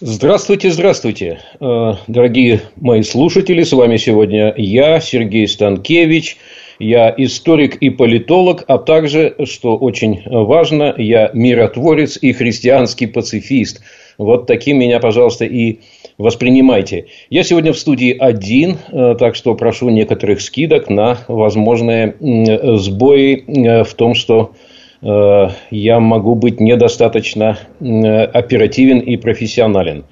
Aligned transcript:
Здравствуйте, 0.00 0.70
здравствуйте, 0.70 1.40
э, 1.58 1.94
дорогие 2.06 2.60
мои 2.76 3.02
слушатели. 3.02 3.64
С 3.64 3.72
вами 3.72 3.96
сегодня 3.96 4.54
я, 4.56 5.00
Сергей 5.00 5.48
Станкевич. 5.48 6.36
Я 6.78 7.12
историк 7.16 7.74
и 7.74 7.90
политолог, 7.90 8.62
а 8.68 8.78
также, 8.78 9.34
что 9.42 9.76
очень 9.76 10.22
важно, 10.24 10.94
я 10.96 11.32
миротворец 11.34 12.16
и 12.22 12.32
христианский 12.32 13.08
пацифист. 13.08 13.80
Вот 14.18 14.46
таким 14.46 14.78
меня, 14.78 15.00
пожалуйста, 15.00 15.46
и 15.46 15.80
воспринимайте. 16.16 17.06
Я 17.28 17.42
сегодня 17.42 17.72
в 17.72 17.78
студии 17.78 18.16
один, 18.16 18.78
э, 18.92 19.16
так 19.18 19.34
что 19.34 19.56
прошу 19.56 19.88
некоторых 19.88 20.40
скидок 20.42 20.88
на 20.88 21.18
возможные 21.26 22.14
сбои 22.20 23.42
э, 23.48 23.82
в 23.82 23.94
том, 23.94 24.14
что 24.14 24.52
я 25.00 26.00
могу 26.00 26.34
быть 26.34 26.60
недостаточно 26.60 27.58
оперативен 27.80 28.98
и 28.98 29.16
профессионален. 29.16 30.04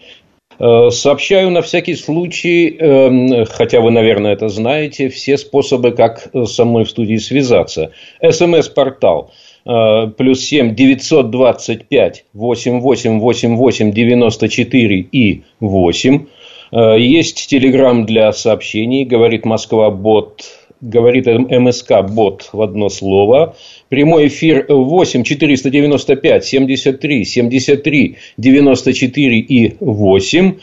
Э, 0.58 0.90
сообщаю 0.90 1.50
на 1.50 1.60
всякий 1.60 1.94
случай, 1.96 2.76
э, 2.78 3.44
хотя 3.46 3.80
вы, 3.80 3.90
наверное, 3.90 4.32
это 4.32 4.48
знаете, 4.48 5.08
все 5.08 5.36
способы, 5.36 5.90
как 5.90 6.28
со 6.46 6.64
мной 6.64 6.84
в 6.84 6.90
студии 6.90 7.16
связаться. 7.16 7.90
СМС-портал 8.22 9.32
плюс 9.64 10.44
семь 10.44 10.76
девятьсот 10.76 11.30
двадцать 11.30 11.86
пять 11.88 12.24
восемь 12.32 12.78
восемь 12.78 13.18
восемь 13.18 13.56
восемь 13.56 13.90
девяносто 13.90 14.48
четыре 14.48 15.00
и 15.00 15.42
восемь. 15.58 16.26
Есть 16.72 17.48
телеграм 17.48 18.06
для 18.06 18.32
сообщений, 18.32 19.04
говорит 19.04 19.44
Москва 19.44 19.90
бот, 19.90 20.44
говорит 20.80 21.26
МСК 21.26 22.02
бот 22.02 22.50
в 22.52 22.60
одно 22.62 22.88
слово. 22.88 23.56
Прямой 23.88 24.28
эфир 24.28 24.66
8 24.68 25.22
495 25.22 26.44
73 26.44 27.24
73 27.24 28.16
94 28.36 29.38
и 29.38 29.76
8. 29.80 30.54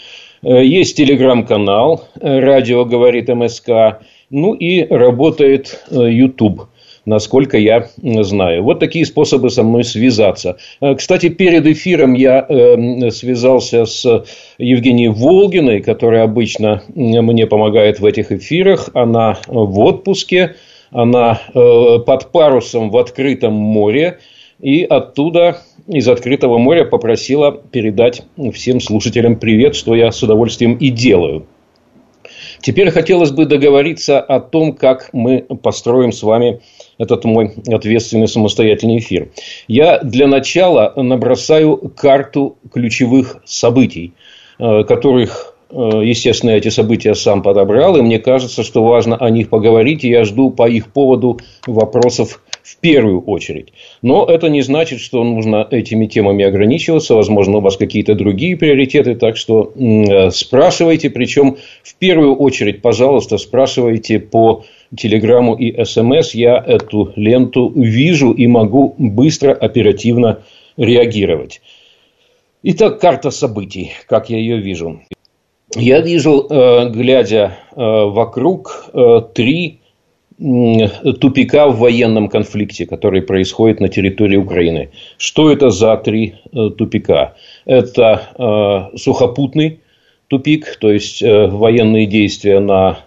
Э, 0.44 0.66
есть 0.66 0.98
телеграм-канал 0.98 2.08
«Радио 2.20 2.86
говорит 2.86 3.30
МСК». 3.30 4.02
Ну 4.30 4.54
и 4.54 4.84
работает 4.86 5.84
YouTube 5.92 6.68
насколько 7.06 7.58
я 7.58 7.90
знаю. 8.02 8.64
Вот 8.64 8.80
такие 8.80 9.06
способы 9.06 9.50
со 9.50 9.64
мной 9.64 9.84
связаться. 9.84 10.58
Э, 10.82 10.96
кстати, 10.96 11.30
перед 11.30 11.66
эфиром 11.68 12.14
я 12.14 12.46
э, 12.48 13.12
связался 13.12 13.86
с 13.86 14.26
Евгенией 14.58 15.10
Волгиной, 15.10 15.82
которая 15.82 16.24
обычно 16.24 16.84
мне 16.94 17.48
помогает 17.48 18.00
в 18.00 18.06
этих 18.06 18.32
эфирах. 18.32 18.90
Она 18.94 19.38
в 19.48 19.80
отпуске 19.80 20.56
она 20.94 21.42
э, 21.54 22.00
под 22.06 22.32
парусом 22.32 22.92
в 22.92 22.98
открытом 22.98 23.54
море, 23.54 24.20
и 24.62 24.84
оттуда, 24.84 25.58
из 25.88 26.08
открытого 26.08 26.58
моря, 26.58 26.86
попросила 26.86 27.52
передать 27.52 28.22
всем 28.54 28.80
слушателям 28.80 29.38
привет, 29.38 29.76
что 29.76 29.96
я 29.96 30.12
с 30.12 30.22
удовольствием 30.22 30.76
и 30.76 30.90
делаю. 30.90 31.48
Теперь 32.62 32.92
хотелось 32.92 33.32
бы 33.32 33.46
договориться 33.46 34.22
о 34.22 34.40
том, 34.40 34.74
как 34.74 35.10
мы 35.12 35.42
построим 35.42 36.14
с 36.14 36.24
вами 36.24 36.62
этот 37.04 37.26
мой 37.26 37.52
ответственный 37.68 38.28
самостоятельный 38.28 38.98
эфир. 38.98 39.30
Я 39.68 40.00
для 40.00 40.28
начала 40.28 40.94
набросаю 40.96 41.78
карту 41.96 42.58
ключевых 42.72 43.42
событий, 43.46 44.14
э, 44.60 44.84
которых 44.84 45.54
Э, 45.74 46.02
естественно, 46.04 46.52
эти 46.52 46.70
события 46.70 47.16
сам 47.16 47.42
подобрал, 47.42 47.98
и 47.98 48.02
мне 48.02 48.20
кажется, 48.20 48.64
что 48.64 48.84
важно 48.84 49.18
о 49.18 49.30
них 49.30 49.50
поговорить, 49.50 50.04
и 50.04 50.10
я 50.10 50.24
жду 50.24 50.52
по 50.52 50.70
их 50.70 50.92
поводу 50.94 51.40
вопросов 51.66 52.42
в 52.62 52.78
первую 52.78 53.22
очередь. 53.22 53.74
Но 54.02 54.26
это 54.26 54.50
не 54.50 54.62
значит, 54.62 55.00
что 55.00 55.24
нужно 55.24 55.68
этими 55.70 56.06
темами 56.06 56.46
ограничиваться. 56.46 57.16
Возможно, 57.16 57.58
у 57.58 57.62
вас 57.62 57.76
какие-то 57.76 58.14
другие 58.14 58.56
приоритеты. 58.56 59.16
Так 59.16 59.36
что 59.36 59.74
э, 59.76 60.30
спрашивайте. 60.30 61.10
Причем 61.10 61.58
в 61.82 61.96
первую 61.96 62.36
очередь, 62.36 62.82
пожалуйста, 62.82 63.38
спрашивайте 63.38 64.20
по 64.20 64.64
телеграмму 64.96 65.56
и 65.56 65.84
смс. 65.86 66.34
Я 66.34 66.64
эту 66.66 67.14
ленту 67.16 67.70
вижу 67.76 68.32
и 68.32 68.48
могу 68.48 68.96
быстро, 68.98 69.54
оперативно 69.54 70.40
реагировать. 70.78 71.62
Итак, 72.64 73.00
карта 73.00 73.30
событий, 73.30 73.92
как 74.08 74.30
я 74.30 74.38
ее 74.38 74.58
вижу. 74.58 75.02
Я 75.76 76.02
вижу, 76.02 76.48
э, 76.50 76.90
глядя 76.90 77.58
э, 77.72 77.76
вокруг, 77.76 78.90
э, 78.94 79.22
три 79.34 79.80
тупика 80.40 81.68
в 81.68 81.78
военном 81.78 82.28
конфликте, 82.28 82.86
который 82.86 83.22
происходит 83.22 83.80
на 83.80 83.88
территории 83.88 84.36
Украины. 84.36 84.90
Что 85.18 85.52
это 85.52 85.70
за 85.70 85.96
три 85.96 86.36
тупика? 86.52 87.36
Это 87.66 88.90
сухопутный 88.96 89.83
тупик, 90.38 90.78
то 90.80 90.92
есть 90.92 91.22
военные 91.22 92.08
действия 92.08 92.60
на 92.60 92.98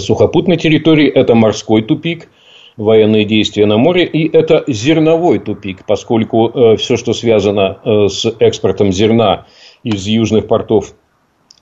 сухопутной 0.00 0.56
территории, 0.56 1.08
это 1.08 1.36
морской 1.36 1.82
тупик, 1.82 2.28
военные 2.76 3.24
действия 3.24 3.66
на 3.66 3.78
море, 3.78 4.04
и 4.04 4.28
это 4.36 4.64
зерновой 4.66 5.38
тупик, 5.38 5.86
поскольку 5.86 6.76
все, 6.76 6.96
что 6.96 7.12
связано 7.12 7.78
с 8.08 8.26
экспортом 8.40 8.92
зерна 8.92 9.46
из 9.84 10.06
южных 10.08 10.48
портов 10.48 10.94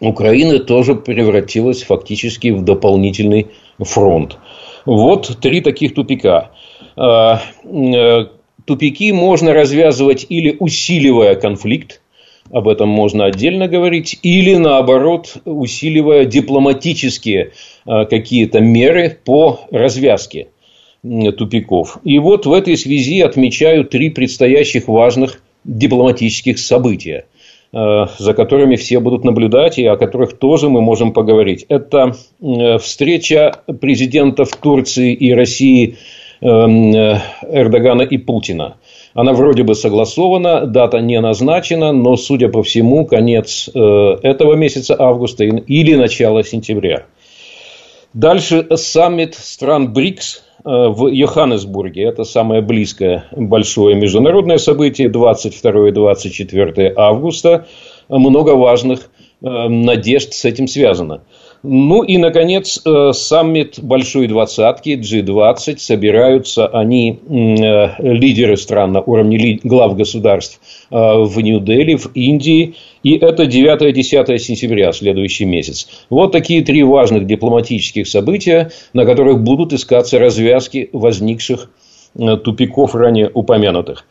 Украина 0.03 0.59
тоже 0.59 0.97
превратилась 0.97 1.85
фактически 1.85 2.49
в 2.49 2.65
дополнительный 2.65 3.49
фронт. 3.79 4.37
Вот 4.85 5.39
три 5.41 5.61
таких 5.61 5.95
тупика. 5.95 6.51
А, 6.97 7.41
э, 7.65 8.27
тупики 8.65 9.13
можно 9.13 9.53
развязывать 9.53 10.27
или 10.29 10.57
усиливая 10.59 11.37
конфликт, 11.37 12.02
об 12.51 12.69
этом 12.69 12.89
можно 12.89 13.27
отдельно 13.27 13.69
говорить, 13.69 14.19
или 14.23 14.57
наоборот 14.57 15.37
усиливая 15.45 16.25
дипломатические 16.25 17.53
а, 17.87 18.05
какие-то 18.05 18.61
меры 18.61 19.19
по 19.25 19.61
развязке 19.71 20.49
тупиков. 21.03 21.99
И 22.05 22.19
вот 22.19 22.47
в 22.47 22.53
этой 22.53 22.77
связи 22.77 23.21
отмечаю 23.21 23.85
три 23.85 24.11
предстоящих 24.11 24.87
важных 24.87 25.43
дипломатических 25.65 26.59
события. 26.59 27.27
Э, 27.75 28.07
за 28.19 28.35
которыми 28.35 28.77
все 28.77 29.01
будут 29.01 29.25
наблюдать 29.25 29.79
и 29.79 29.87
о 29.87 29.97
которых 29.97 30.37
тоже 30.37 30.69
мы 30.69 30.83
можем 30.83 31.15
поговорить. 31.15 31.65
Это 31.71 32.15
э, 32.43 32.77
встреча 32.77 33.63
президентов 33.81 34.51
Турции 34.57 35.15
и 35.15 35.33
России 35.33 35.97
эм, 36.43 36.95
э, 36.95 37.19
Эрдогана 37.51 38.03
и 38.03 38.19
Путина. 38.19 38.77
Она 39.15 39.33
вроде 39.33 39.63
бы 39.63 39.75
согласована, 39.75 40.67
дата 40.67 41.01
не 41.01 41.21
назначена, 41.21 41.93
но, 41.93 42.17
судя 42.17 42.49
по 42.49 42.63
всему, 42.63 43.05
конец 43.05 43.69
этого 43.69 44.55
месяца 44.55 44.97
августа 44.99 45.45
или 45.45 45.95
начало 45.95 46.43
сентября. 46.45 47.05
Дальше 48.15 48.67
саммит 48.77 49.35
стран 49.35 49.93
БРИКС 49.93 50.43
Э, 50.65 50.89
в 50.89 51.09
Йоханнесбурге. 51.09 52.05
Это 52.05 52.23
самое 52.23 52.63
близкое 52.63 53.25
большое 53.33 53.97
международное 53.97 54.59
событие 54.59 55.09
22-24 55.09 56.93
августа. 56.97 57.67
Много 58.09 58.51
важных 58.51 59.11
э, 59.43 59.69
надежд 59.69 60.35
с 60.35 60.45
этим 60.45 60.69
связано. 60.69 61.23
Ну 61.63 62.03
и, 62.03 62.19
наконец, 62.19 62.81
э, 62.85 63.13
саммит 63.13 63.79
Большой 63.81 64.27
Двадцатки, 64.27 64.99
G20, 64.99 65.79
собираются 65.79 66.67
они, 66.67 67.21
лидеры 67.29 68.57
стран 68.57 68.93
на 68.93 69.01
уровне 69.01 69.61
глав 69.63 69.97
государств 69.97 70.61
в 70.91 71.41
Нью-Дели, 71.41 71.95
в 71.95 72.11
Индии, 72.15 72.75
и 73.03 73.17
это 73.17 73.45
9-10 73.45 74.39
сентября, 74.39 74.93
следующий 74.93 75.45
месяц. 75.45 75.89
Вот 76.11 76.33
такие 76.33 76.63
три 76.63 76.83
важных 76.83 77.27
дипломатических 77.27 78.07
события, 78.09 78.71
на 78.93 79.05
которых 79.05 79.43
будут 79.43 79.73
искаться 79.73 80.19
развязки 80.19 80.91
возникших 80.93 81.71
тупиков 82.45 82.95
ранее 82.95 83.31
упомянутых. 83.33 84.05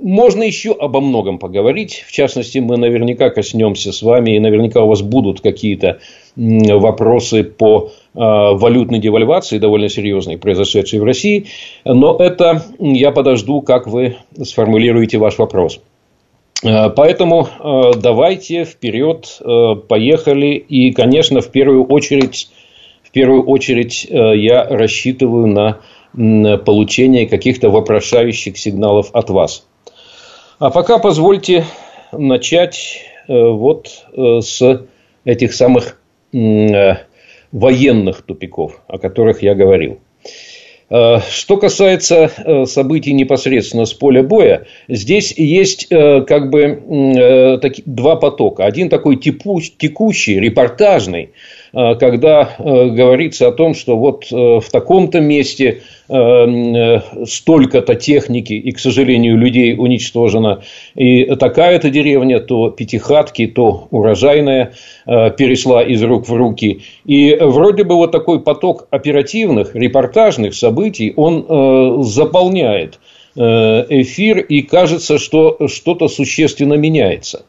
Можно 0.00 0.44
еще 0.44 0.72
обо 0.72 1.00
многом 1.00 1.38
поговорить. 1.38 2.04
В 2.06 2.12
частности, 2.12 2.58
мы 2.58 2.76
наверняка 2.76 3.30
коснемся 3.30 3.90
с 3.90 4.00
вами, 4.00 4.36
и 4.36 4.38
наверняка 4.38 4.82
у 4.82 4.86
вас 4.86 5.02
будут 5.02 5.40
какие-то 5.40 5.98
вопросы 6.36 7.42
по 7.42 7.90
а, 8.14 8.52
валютной 8.52 9.00
девальвации, 9.00 9.58
довольно 9.58 9.88
серьезной, 9.88 10.38
произошедшей 10.38 11.00
в 11.00 11.04
России. 11.04 11.46
Но 11.84 12.16
это 12.16 12.62
я 12.78 13.10
подожду, 13.10 13.60
как 13.60 13.88
вы 13.88 14.16
сформулируете 14.40 15.18
ваш 15.18 15.36
вопрос. 15.38 15.80
Поэтому 16.62 17.48
давайте 17.96 18.64
вперед, 18.64 19.40
поехали. 19.88 20.56
И, 20.56 20.90
конечно, 20.90 21.40
в 21.40 21.52
первую 21.52 21.84
очередь, 21.84 22.50
в 23.04 23.12
первую 23.12 23.44
очередь 23.44 24.04
я 24.10 24.64
рассчитываю 24.64 25.46
на 25.46 26.58
получение 26.58 27.28
каких-то 27.28 27.70
вопрошающих 27.70 28.58
сигналов 28.58 29.10
от 29.12 29.30
вас. 29.30 29.67
А 30.58 30.70
пока 30.70 30.98
позвольте 30.98 31.64
начать 32.10 33.04
вот 33.28 34.06
с 34.40 34.86
этих 35.24 35.54
самых 35.54 36.00
военных 36.32 38.22
тупиков, 38.22 38.82
о 38.88 38.98
которых 38.98 39.42
я 39.42 39.54
говорил. 39.54 40.00
Э, 40.90 41.18
что 41.30 41.58
касается 41.58 42.30
э, 42.36 42.64
событий 42.64 43.12
непосредственно 43.12 43.84
с 43.84 43.92
поля 43.92 44.22
боя, 44.22 44.66
здесь 44.88 45.32
есть 45.36 45.86
э, 45.90 46.22
как 46.22 46.50
бы 46.50 47.60
два 47.84 48.16
потока. 48.16 48.64
Один 48.64 48.88
такой 48.88 49.16
текущий, 49.16 50.40
репортажный, 50.40 51.30
когда 51.72 52.56
говорится 52.58 53.48
о 53.48 53.52
том, 53.52 53.74
что 53.74 53.96
вот 53.96 54.30
в 54.30 54.64
таком-то 54.70 55.20
месте 55.20 55.82
столько-то 56.06 57.94
техники 57.94 58.54
и, 58.54 58.72
к 58.72 58.78
сожалению, 58.78 59.36
людей 59.36 59.74
уничтожено, 59.76 60.62
и 60.94 61.24
такая-то 61.36 61.90
деревня, 61.90 62.40
то 62.40 62.70
пятихатки, 62.70 63.46
то 63.46 63.88
урожайная 63.90 64.72
перешла 65.04 65.82
из 65.82 66.02
рук 66.02 66.26
в 66.26 66.34
руки. 66.34 66.80
И 67.04 67.36
вроде 67.40 67.84
бы 67.84 67.96
вот 67.96 68.12
такой 68.12 68.40
поток 68.40 68.86
оперативных, 68.90 69.74
репортажных 69.74 70.54
событий 70.54 71.12
он 71.16 71.44
э, 71.48 72.02
заполняет 72.02 72.98
э, 73.36 73.40
эфир, 73.88 74.38
и 74.38 74.62
кажется, 74.62 75.18
что 75.18 75.68
что-то 75.68 76.08
существенно 76.08 76.74
меняется. 76.74 77.44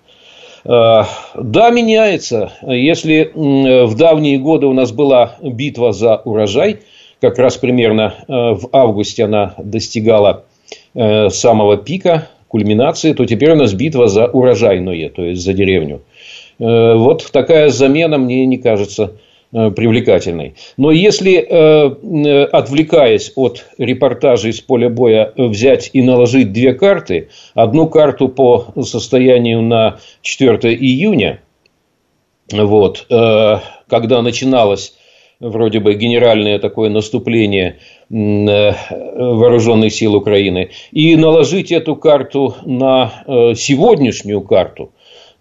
Э, 0.66 1.04
да, 1.36 1.70
меняется. 1.70 2.52
Если 2.62 3.32
в 3.34 3.96
давние 3.96 4.38
годы 4.38 4.68
у 4.68 4.74
нас 4.74 4.92
была 4.92 5.36
битва 5.42 5.94
за 5.94 6.18
урожай, 6.18 6.80
как 7.22 7.38
раз 7.38 7.58
примерно 7.58 8.14
в 8.28 8.70
августе 8.72 9.26
она 9.26 9.54
достигала 9.58 10.46
самого 10.94 11.76
пика, 11.76 12.30
кульминации, 12.48 13.12
то 13.12 13.26
теперь 13.26 13.52
у 13.52 13.56
нас 13.56 13.74
битва 13.74 14.08
за 14.08 14.28
урожайное, 14.28 15.10
то 15.10 15.24
есть 15.24 15.42
за 15.42 15.52
деревню. 15.54 16.02
Вот 16.60 17.30
такая 17.34 17.70
замена 17.70 18.18
мне 18.18 18.46
не 18.46 18.58
кажется 18.58 19.12
Э, 19.12 19.29
привлекательной. 19.52 20.56
Но 20.78 20.92
если, 20.92 21.38
э, 21.40 22.44
отвлекаясь 22.46 23.32
от 23.36 23.66
репортажей 23.78 24.54
с 24.54 24.62
поля 24.62 24.90
боя, 24.90 25.34
взять 25.38 25.90
и 25.94 26.04
наложить 26.04 26.54
две 26.54 26.74
карты, 26.74 27.30
одну 27.56 27.88
карту 27.88 28.30
по 28.30 28.68
состоянию 28.84 29.62
на 29.62 30.00
4 30.22 30.76
июня, 30.76 31.42
вот, 32.52 33.08
э, 33.10 33.58
когда 33.88 34.22
начиналось 34.22 34.94
вроде 35.40 35.80
бы 35.80 35.96
генеральное 35.96 36.60
такое 36.60 36.90
наступление 36.90 37.78
вооруженных 38.10 39.94
сил 39.94 40.16
Украины, 40.16 40.72
и 40.92 41.16
наложить 41.16 41.72
эту 41.72 41.96
карту 41.96 42.56
на 42.66 43.54
сегодняшнюю 43.56 44.42
карту, 44.42 44.92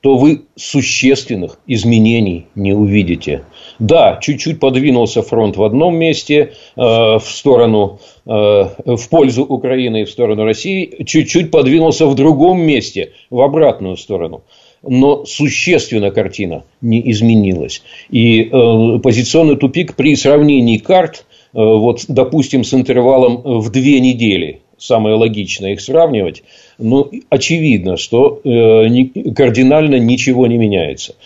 то 0.00 0.16
вы 0.16 0.42
существенных 0.54 1.58
изменений 1.66 2.46
не 2.54 2.72
увидите. 2.72 3.42
Да, 3.78 4.18
чуть-чуть 4.20 4.58
подвинулся 4.58 5.22
фронт 5.22 5.56
в 5.56 5.62
одном 5.62 5.96
месте 5.96 6.52
э, 6.76 6.80
в 6.80 7.24
сторону, 7.24 8.00
э, 8.26 8.30
в 8.30 9.08
пользу 9.08 9.44
Украины 9.44 10.02
и 10.02 10.04
в 10.04 10.10
сторону 10.10 10.44
России, 10.44 11.04
чуть-чуть 11.04 11.50
подвинулся 11.50 12.06
в 12.06 12.14
другом 12.16 12.60
месте, 12.60 13.12
в 13.30 13.40
обратную 13.40 13.96
сторону. 13.96 14.42
Но 14.82 15.24
существенно 15.24 16.10
картина 16.10 16.64
не 16.80 17.10
изменилась. 17.10 17.82
И 18.10 18.42
э, 18.42 18.98
позиционный 19.00 19.56
тупик 19.56 19.94
при 19.94 20.16
сравнении 20.16 20.78
карт, 20.78 21.24
э, 21.54 21.58
вот, 21.58 22.04
допустим, 22.08 22.64
с 22.64 22.74
интервалом 22.74 23.60
в 23.60 23.70
две 23.70 24.00
недели, 24.00 24.60
самое 24.78 25.16
логичное 25.16 25.72
их 25.72 25.80
сравнивать, 25.80 26.42
но 26.78 27.10
очевидно, 27.28 27.96
что 27.96 28.40
э, 28.44 29.32
кардинально 29.34 29.96
ничего 29.96 30.46
не 30.46 30.56
меняется. 30.56 31.16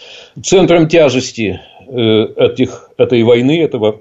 Центром 0.43 0.89
тяжести 0.89 1.61
этих, 1.93 2.91
этой 2.97 3.23
войны, 3.23 3.61
этого 3.61 4.01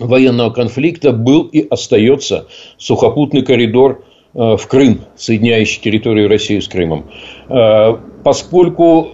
военного 0.00 0.50
конфликта 0.50 1.12
был 1.12 1.44
и 1.44 1.66
остается 1.68 2.46
сухопутный 2.78 3.42
коридор 3.42 4.02
э, 4.34 4.56
в 4.56 4.66
Крым, 4.66 5.02
соединяющий 5.16 5.80
территорию 5.82 6.28
России 6.28 6.58
с 6.58 6.68
Крымом. 6.68 7.10
Э, 7.48 7.96
поскольку 8.22 9.08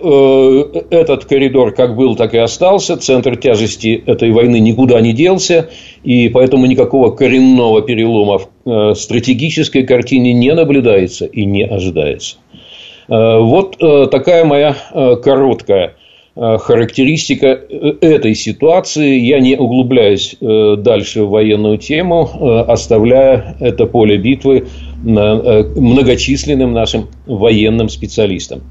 этот 0.91 1.27
коридор 1.27 1.73
как 1.73 1.95
был, 1.95 2.17
так 2.17 2.35
и 2.35 2.39
остался, 2.39 2.97
центр 2.97 3.37
тяжести 3.37 4.03
этой 4.05 4.33
войны 4.33 4.59
никуда 4.59 5.01
не 5.01 5.13
делся, 5.13 5.71
и 6.03 6.29
поэтому 6.29 6.67
никакого 6.67 7.13
коренного 7.13 7.83
перелома 7.83 8.41
в 8.65 8.95
стратегической 8.95 9.85
картине 9.85 10.33
не 10.33 10.53
наблюдается 10.55 11.25
и 11.25 11.45
не 11.45 11.63
ожидается. 11.65 12.39
Вот 13.07 13.77
такая 14.11 14.45
моя 14.45 14.75
короткая 15.23 15.95
Э, 15.95 16.06
характеристика 16.37 17.47
э, 17.47 17.95
этой 18.03 18.35
ситуации. 18.35 19.19
Я 19.19 19.41
не 19.41 19.57
углубляюсь 19.57 20.37
э, 20.39 20.77
дальше 20.77 21.23
в 21.25 21.31
военную 21.31 21.79
тему, 21.79 22.29
оставляя 22.69 23.57
это 23.59 23.87
поле 23.87 24.19
битвы 24.19 24.67
многочисленным 25.03 26.73
нашим 26.73 27.09
военным 27.27 27.89
специалистам. 27.89 28.63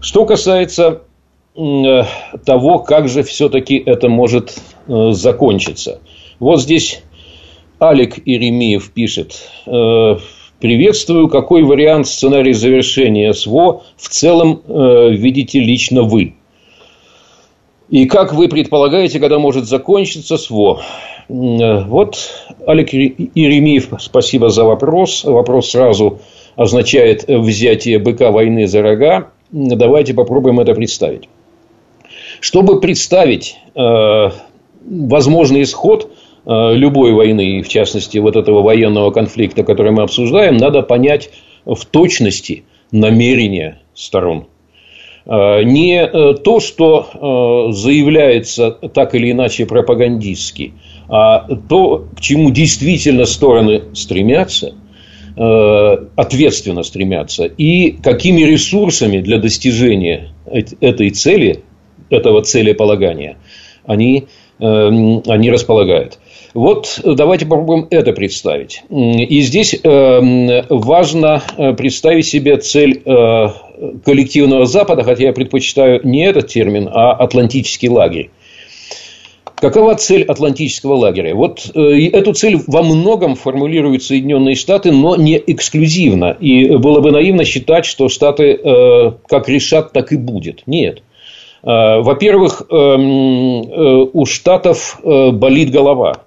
Что 0.00 0.24
касается 0.24 1.02
того, 1.54 2.78
как 2.78 3.08
же 3.08 3.22
все-таки 3.24 3.76
это 3.84 4.08
может 4.08 4.56
закончиться. 4.86 6.00
Вот 6.38 6.62
здесь 6.62 7.02
Алик 7.80 8.18
Иеремиев 8.24 8.92
пишет. 8.92 9.50
Приветствую, 9.66 11.28
какой 11.28 11.64
вариант 11.64 12.06
сценария 12.06 12.54
завершения 12.54 13.32
СВО 13.32 13.82
в 13.96 14.08
целом 14.08 14.62
видите 14.68 15.58
лично 15.58 16.02
вы? 16.02 16.37
И 17.90 18.04
как 18.04 18.34
вы 18.34 18.48
предполагаете, 18.48 19.18
когда 19.18 19.38
может 19.38 19.66
закончиться 19.66 20.36
СВО? 20.36 20.82
Э, 21.28 21.84
вот, 21.84 22.18
Олег 22.66 22.92
Иеремиев, 22.92 23.92
спасибо 23.98 24.50
за 24.50 24.64
вопрос. 24.64 25.24
Вопрос 25.24 25.70
сразу 25.70 26.20
означает 26.54 27.24
взятие 27.26 27.98
быка 27.98 28.30
войны 28.30 28.66
за 28.66 28.82
рога. 28.82 29.30
Давайте 29.50 30.12
попробуем 30.12 30.60
это 30.60 30.74
представить. 30.74 31.30
Чтобы 32.40 32.80
представить 32.80 33.56
э, 33.74 34.30
возможный 34.84 35.62
исход 35.62 36.12
э, 36.44 36.74
любой 36.74 37.12
войны, 37.12 37.62
в 37.62 37.68
частности, 37.68 38.18
вот 38.18 38.36
этого 38.36 38.60
военного 38.60 39.10
конфликта, 39.12 39.64
который 39.64 39.92
мы 39.92 40.02
обсуждаем, 40.02 40.58
надо 40.58 40.82
понять 40.82 41.30
в 41.64 41.86
точности 41.86 42.64
намерения 42.92 43.80
сторон– 43.94 44.46
не 45.28 46.06
э, 46.06 46.34
то, 46.42 46.58
что 46.58 47.68
э, 47.68 47.72
заявляется 47.72 48.70
так 48.70 49.14
или 49.14 49.30
иначе 49.30 49.66
пропагандистски, 49.66 50.72
а 51.08 51.46
то, 51.68 52.06
к 52.16 52.20
чему 52.20 52.50
действительно 52.50 53.26
стороны 53.26 53.94
стремятся, 53.94 54.74
ответственно 55.36 56.82
стремятся, 56.82 57.44
и 57.44 57.92
какими 57.92 58.42
ресурсами 58.42 59.18
для 59.20 59.38
достижения 59.38 60.32
этой 60.80 61.10
цели, 61.10 61.62
этого 62.10 62.42
целеполагания, 62.42 63.36
они, 63.86 64.26
они 64.58 65.50
располагают. 65.52 66.18
Вот 66.54 67.00
давайте 67.04 67.46
попробуем 67.46 67.86
это 67.88 68.12
представить. 68.12 68.82
И 68.90 69.40
здесь 69.42 69.80
важно 69.84 71.42
представить 71.76 72.26
себе 72.26 72.56
цель 72.56 73.00
коллективного 74.04 74.66
Запада, 74.66 75.02
хотя 75.04 75.24
я 75.24 75.32
предпочитаю 75.32 76.00
не 76.04 76.26
этот 76.26 76.48
термин, 76.48 76.88
а 76.92 77.12
атлантический 77.12 77.88
лагерь. 77.88 78.30
Какова 79.60 79.96
цель 79.96 80.22
Атлантического 80.22 80.94
лагеря? 80.94 81.34
Вот 81.34 81.70
э, 81.74 82.08
эту 82.10 82.32
цель 82.32 82.60
во 82.68 82.82
многом 82.82 83.34
формулируют 83.34 84.04
Соединенные 84.04 84.54
Штаты, 84.54 84.92
но 84.92 85.16
не 85.16 85.42
эксклюзивно. 85.44 86.36
И 86.38 86.76
было 86.76 87.00
бы 87.00 87.10
наивно 87.10 87.44
считать, 87.44 87.84
что 87.84 88.08
Штаты 88.08 88.52
э, 88.52 89.12
как 89.28 89.48
решат, 89.48 89.92
так 89.92 90.12
и 90.12 90.16
будет. 90.16 90.62
Нет. 90.66 91.02
Э, 91.64 92.00
во-первых, 92.00 92.62
э, 92.70 92.74
э, 92.74 94.06
у 94.12 94.26
Штатов 94.26 95.00
э, 95.02 95.30
болит 95.32 95.70
голова 95.70 96.22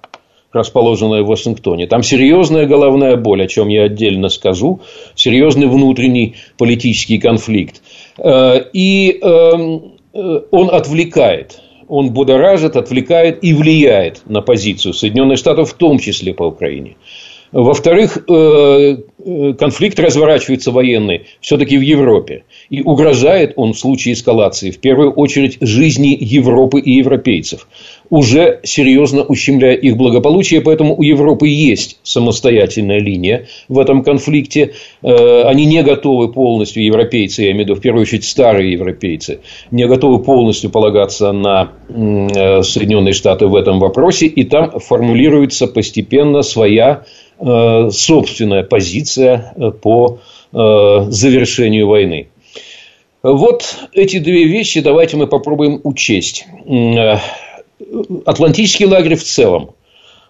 расположенная 0.52 1.22
в 1.22 1.26
Вашингтоне. 1.26 1.86
Там 1.86 2.02
серьезная 2.02 2.66
головная 2.66 3.16
боль, 3.16 3.44
о 3.44 3.48
чем 3.48 3.68
я 3.68 3.84
отдельно 3.84 4.28
скажу, 4.28 4.80
серьезный 5.14 5.66
внутренний 5.66 6.36
политический 6.58 7.18
конфликт. 7.18 7.82
Э, 8.18 8.60
и 8.72 9.18
эм, 9.22 9.92
э, 10.12 10.40
он 10.50 10.70
отвлекает, 10.70 11.60
он 11.88 12.12
будоражит, 12.12 12.76
отвлекает 12.76 13.42
и 13.42 13.54
влияет 13.54 14.22
на 14.26 14.42
позицию 14.42 14.94
Соединенных 14.94 15.38
Штатов, 15.38 15.70
в 15.70 15.74
том 15.74 15.98
числе 15.98 16.34
по 16.34 16.44
Украине. 16.44 16.96
Во-вторых, 17.52 18.16
э, 18.28 18.96
конфликт 19.58 20.00
разворачивается 20.00 20.70
военный 20.70 21.26
все-таки 21.42 21.76
в 21.76 21.82
Европе. 21.82 22.44
И 22.70 22.80
угрожает 22.80 23.52
он 23.56 23.74
в 23.74 23.78
случае 23.78 24.14
эскалации 24.14 24.70
в 24.70 24.78
первую 24.78 25.12
очередь 25.12 25.58
жизни 25.60 26.16
Европы 26.18 26.80
и 26.80 26.92
европейцев. 26.92 27.68
Уже 28.12 28.60
серьезно 28.62 29.22
ущемляя 29.22 29.74
их 29.74 29.96
благополучие, 29.96 30.60
поэтому 30.60 30.94
у 30.94 31.02
Европы 31.02 31.48
есть 31.48 31.98
самостоятельная 32.02 33.00
линия 33.00 33.46
в 33.68 33.78
этом 33.78 34.02
конфликте. 34.02 34.74
Э, 35.02 35.42
они 35.44 35.64
не 35.64 35.82
готовы 35.82 36.32
полностью, 36.32 36.84
европейцы, 36.84 37.42
я 37.42 37.52
имею 37.52 37.64
в 37.64 37.68
виду 37.68 37.74
в 37.76 37.80
первую 37.80 38.02
очередь 38.02 38.24
старые 38.24 38.72
европейцы, 38.72 39.40
не 39.70 39.86
готовы 39.86 40.22
полностью 40.22 40.70
полагаться 40.70 41.32
на 41.32 41.72
Соединенные 41.88 43.12
Штаты 43.12 43.46
в 43.46 43.54
этом 43.54 43.80
вопросе. 43.80 44.26
И 44.26 44.44
там 44.44 44.78
формулируется 44.78 45.66
постепенно 45.66 46.42
своя 46.42 47.04
Э, 47.44 47.90
собственная 47.90 48.62
позиция 48.62 49.52
э, 49.56 49.72
по 49.72 50.20
э, 50.52 51.06
завершению 51.08 51.88
войны. 51.88 52.28
Вот 53.24 53.64
эти 53.92 54.18
две 54.18 54.44
вещи 54.44 54.80
давайте 54.80 55.16
мы 55.16 55.26
попробуем 55.26 55.80
учесть. 55.82 56.46
Атлантический 58.24 58.86
лагерь 58.86 59.16
в 59.16 59.22
целом 59.22 59.70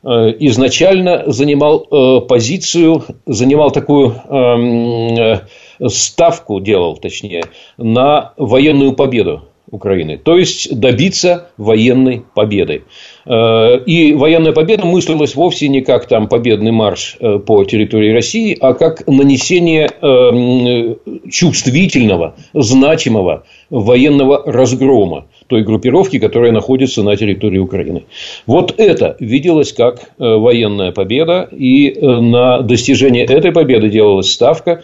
изначально 0.04 1.30
занимал 1.30 2.22
позицию, 2.26 3.04
занимал 3.24 3.70
такую 3.70 4.08
эм, 4.28 5.40
ставку, 5.88 6.60
делал 6.60 6.96
точнее, 6.96 7.44
на 7.76 8.32
военную 8.36 8.94
победу 8.94 9.42
Украины. 9.72 10.18
То 10.18 10.36
есть 10.36 10.78
добиться 10.78 11.48
военной 11.56 12.22
победы. 12.34 12.82
Э, 13.24 13.78
и 13.78 14.12
военная 14.12 14.52
победа 14.52 14.84
мыслилась 14.84 15.34
вовсе 15.34 15.68
не 15.68 15.80
как 15.80 16.06
там 16.06 16.28
победный 16.28 16.72
марш 16.72 17.16
э, 17.18 17.38
по 17.38 17.64
территории 17.64 18.12
России, 18.12 18.56
а 18.60 18.74
как 18.74 19.06
нанесение 19.06 19.88
э, 19.88 20.94
чувствительного, 21.30 22.34
значимого 22.52 23.44
военного 23.70 24.42
разгрома 24.44 25.24
той 25.52 25.64
группировки, 25.64 26.18
которая 26.18 26.50
находится 26.50 27.02
на 27.02 27.14
территории 27.14 27.58
Украины. 27.58 28.04
Вот 28.46 28.74
это 28.78 29.16
виделось 29.20 29.74
как 29.74 30.12
военная 30.16 30.92
победа, 30.92 31.46
и 31.52 31.94
на 32.00 32.62
достижение 32.62 33.26
этой 33.26 33.52
победы 33.52 33.90
делалась 33.90 34.32
ставка 34.32 34.82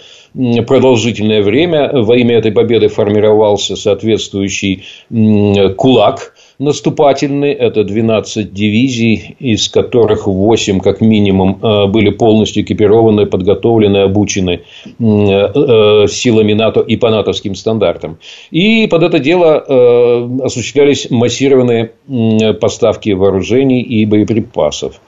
продолжительное 0.66 1.42
время. 1.42 1.90
Во 1.94 2.14
имя 2.18 2.36
этой 2.36 2.52
победы 2.52 2.88
формировался 2.88 3.76
соответствующий 3.76 4.84
кулак 5.76 6.34
наступательный. 6.58 7.52
Это 7.52 7.84
12 7.84 8.52
дивизий, 8.52 9.36
из 9.38 9.68
которых 9.68 10.26
8 10.26 10.80
как 10.80 11.00
минимум 11.00 11.60
э, 11.62 11.86
были 11.86 12.10
полностью 12.10 12.62
экипированы, 12.64 13.26
подготовлены, 13.26 13.98
обучены 13.98 14.60
э, 14.84 14.92
э, 14.98 16.06
силами 16.08 16.52
НАТО 16.54 16.80
и 16.80 16.96
по 16.96 17.10
натовским 17.10 17.54
стандартам. 17.54 18.18
И 18.50 18.86
под 18.88 19.02
это 19.02 19.18
дело 19.18 19.58
осуществлялись 20.44 21.10
массированные 21.10 21.92
поставки 22.60 23.10
вооружений 23.10 23.82
и 23.82 24.04
боеприпасов. 24.06 25.00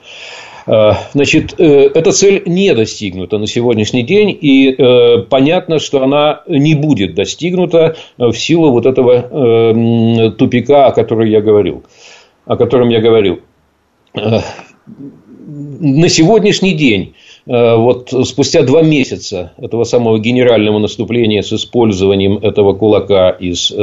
Э, 0.67 0.91
значит, 1.13 1.55
э, 1.57 1.89
эта 1.93 2.11
цель 2.11 2.43
не 2.45 2.73
достигнута 2.73 3.37
на 3.37 3.47
сегодняшний 3.47 4.03
день, 4.03 4.37
и 4.39 4.69
э, 4.69 5.19
понятно, 5.29 5.79
что 5.79 6.03
она 6.03 6.43
не 6.47 6.75
будет 6.75 7.15
достигнута 7.15 7.95
в 8.17 8.33
силу 8.33 8.71
вот 8.71 8.85
этого 8.85 10.31
тупика, 10.37 10.87
о 10.87 10.91
котором 10.91 11.25
я 11.25 11.41
говорил. 11.41 11.83
О 12.45 12.55
котором 12.55 12.89
я 12.89 12.99
говорил. 13.01 13.39
На 14.13 16.09
сегодняшний 16.09 16.73
день 16.73 17.13
вот 17.45 18.13
спустя 18.25 18.61
два 18.63 18.83
месяца 18.83 19.53
этого 19.57 19.83
самого 19.83 20.19
генерального 20.19 20.79
наступления 20.79 21.41
с 21.41 21.51
использованием 21.53 22.37
этого 22.37 22.73
кулака 22.73 23.31
из 23.31 23.73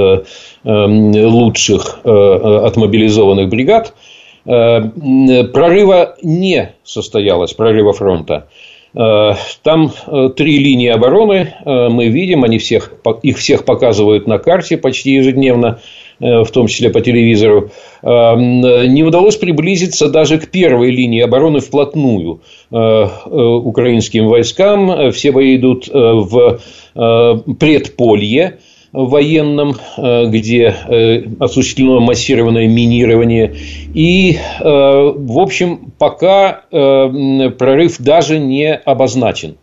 лучших 0.65 2.01
отмобилизованных 2.05 3.49
бригад– 3.49 3.95
прорыва 4.49 6.17
не 6.23 6.73
состоялось, 6.83 7.53
прорыва 7.53 7.93
фронта. 7.93 8.49
Э, 8.95 9.35
там 9.63 9.93
э, 10.07 10.31
три 10.35 10.59
линии 10.59 10.89
обороны 10.89 11.55
мы 11.65 12.09
видим, 12.09 12.45
они 12.45 12.59
всех, 12.59 12.93
их 13.23 13.37
всех 13.37 13.65
показывают 13.65 14.27
на 14.27 14.39
карте 14.39 14.79
почти 14.79 15.13
ежедневно, 15.13 15.81
в 16.21 16.47
том 16.51 16.67
числе 16.67 16.91
по 16.91 17.01
телевизору. 17.01 17.71
Не 18.03 19.05
удалось 19.05 19.37
приблизиться 19.37 20.09
даже 20.09 20.39
к 20.39 20.51
первой 20.51 20.91
линии 20.91 21.21
обороны 21.21 21.61
вплотную 21.61 22.41
украинским 22.71 24.27
войскам. 24.27 25.13
Все 25.13 25.31
бои 25.31 25.55
идут 25.55 25.87
в 25.87 26.59
предполье 26.93 28.59
военном, 28.93 29.75
э, 29.97 30.27
где 30.27 30.75
э, 30.89 31.23
осуществлено 31.39 32.01
массированное 32.01 32.67
минирование. 32.67 33.55
И, 33.95 34.37
э, 34.37 34.65
в 34.65 35.39
общем, 35.39 35.93
пока 35.99 36.63
прорыв 36.71 37.99
даже 37.99 38.39
не 38.39 38.75
обозначен. 38.75 39.57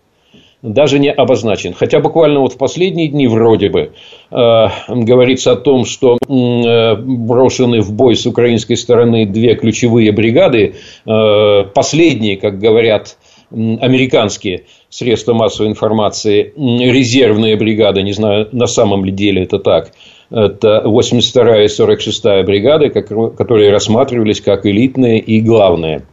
Даже 0.62 1.00
не 1.00 1.12
обозначен. 1.12 1.74
Хотя 1.74 2.00
буквально 2.00 2.40
вот 2.40 2.54
в 2.54 2.58
последние 2.58 3.08
дни 3.08 3.28
вроде 3.28 3.70
бы 3.70 3.92
говорится 4.32 5.52
о 5.52 5.56
том, 5.56 5.86
что 5.86 6.18
брошены 6.28 7.82
в 7.82 7.94
бой 7.94 8.16
с 8.16 8.26
украинской 8.26 8.76
стороны 8.76 9.28
две 9.28 9.56
ключевые 9.56 10.12
бригады. 10.12 10.76
Последние, 11.06 12.38
как 12.38 12.60
говорят 12.60 13.18
американские 13.52 14.66
средства 14.90 15.34
массовой 15.34 15.70
информации, 15.70 16.54
резервные 16.56 17.56
бригады, 17.56 18.02
не 18.02 18.14
знаю, 18.14 18.50
на 18.52 18.68
самом 18.68 19.06
ли 19.06 19.12
деле 19.12 19.44
это 19.44 19.60
так, 19.60 19.92
это 20.30 20.84
82-я 20.86 21.64
и 21.64 21.68
46-я 21.68 22.44
бригады, 22.44 22.90
которые 22.90 23.72
рассматривались 23.72 24.42
как 24.42 24.66
элитные 24.66 25.20
и 25.20 25.42
главные. 25.42 26.06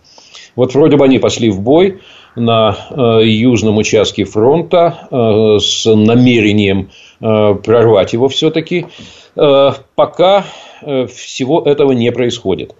Вот 0.55 0.75
вроде 0.75 0.97
бы 0.97 1.05
они 1.05 1.19
пошли 1.19 1.51
в 1.51 1.61
бой 1.61 2.01
на 2.37 2.77
э, 2.91 3.27
южном 3.27 3.79
участке 3.79 4.25
фронта 4.25 5.09
э, 5.11 5.59
с 5.61 5.85
намерением 5.87 6.91
э, 7.21 7.55
прорвать 7.55 8.13
его 8.13 8.29
все-таки. 8.29 8.87
Пока 9.35 10.45
всего 10.83 11.63
этого 11.63 11.93
не 11.93 12.13
происходит. 12.13 12.75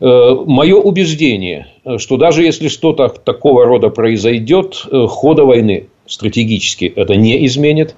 Э, 0.00 0.34
Мое 0.46 0.76
убеждение, 0.76 1.68
что 1.98 2.16
даже 2.16 2.42
если 2.42 2.68
что-то 2.68 3.08
такого 3.08 3.64
рода 3.64 3.88
произойдет, 3.88 4.86
э, 4.90 5.06
хода 5.08 5.44
войны 5.44 5.88
стратегически 6.06 6.92
это 6.94 7.16
не 7.16 7.46
изменит. 7.46 7.96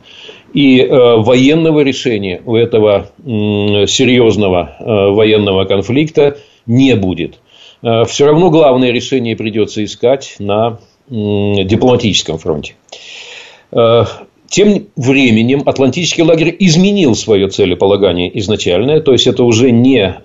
И 0.55 0.81
э, 0.81 0.87
военного 0.89 1.81
решения 1.81 2.41
у 2.47 2.57
этого 2.57 3.11
серьезного 3.19 4.77
военного 4.81 5.65
конфликта 5.65 6.39
не 6.67 6.95
будет. 6.97 7.41
Все 7.83 8.27
равно 8.27 8.51
главное 8.51 8.91
решение 8.91 9.37
придется 9.37 9.85
искать 9.85 10.37
на 10.39 10.79
дипломатическом 11.09 12.39
фронте. 12.39 12.75
Тем 13.71 14.87
временем 14.97 15.63
Атлантический 15.67 16.23
лагерь 16.23 16.57
изменил 16.59 17.15
свое 17.15 17.49
целеполагание 17.49 18.37
изначальное, 18.41 19.01
то 19.01 19.13
есть 19.13 19.27
это 19.27 19.45
уже 19.45 19.71
не 19.71 20.19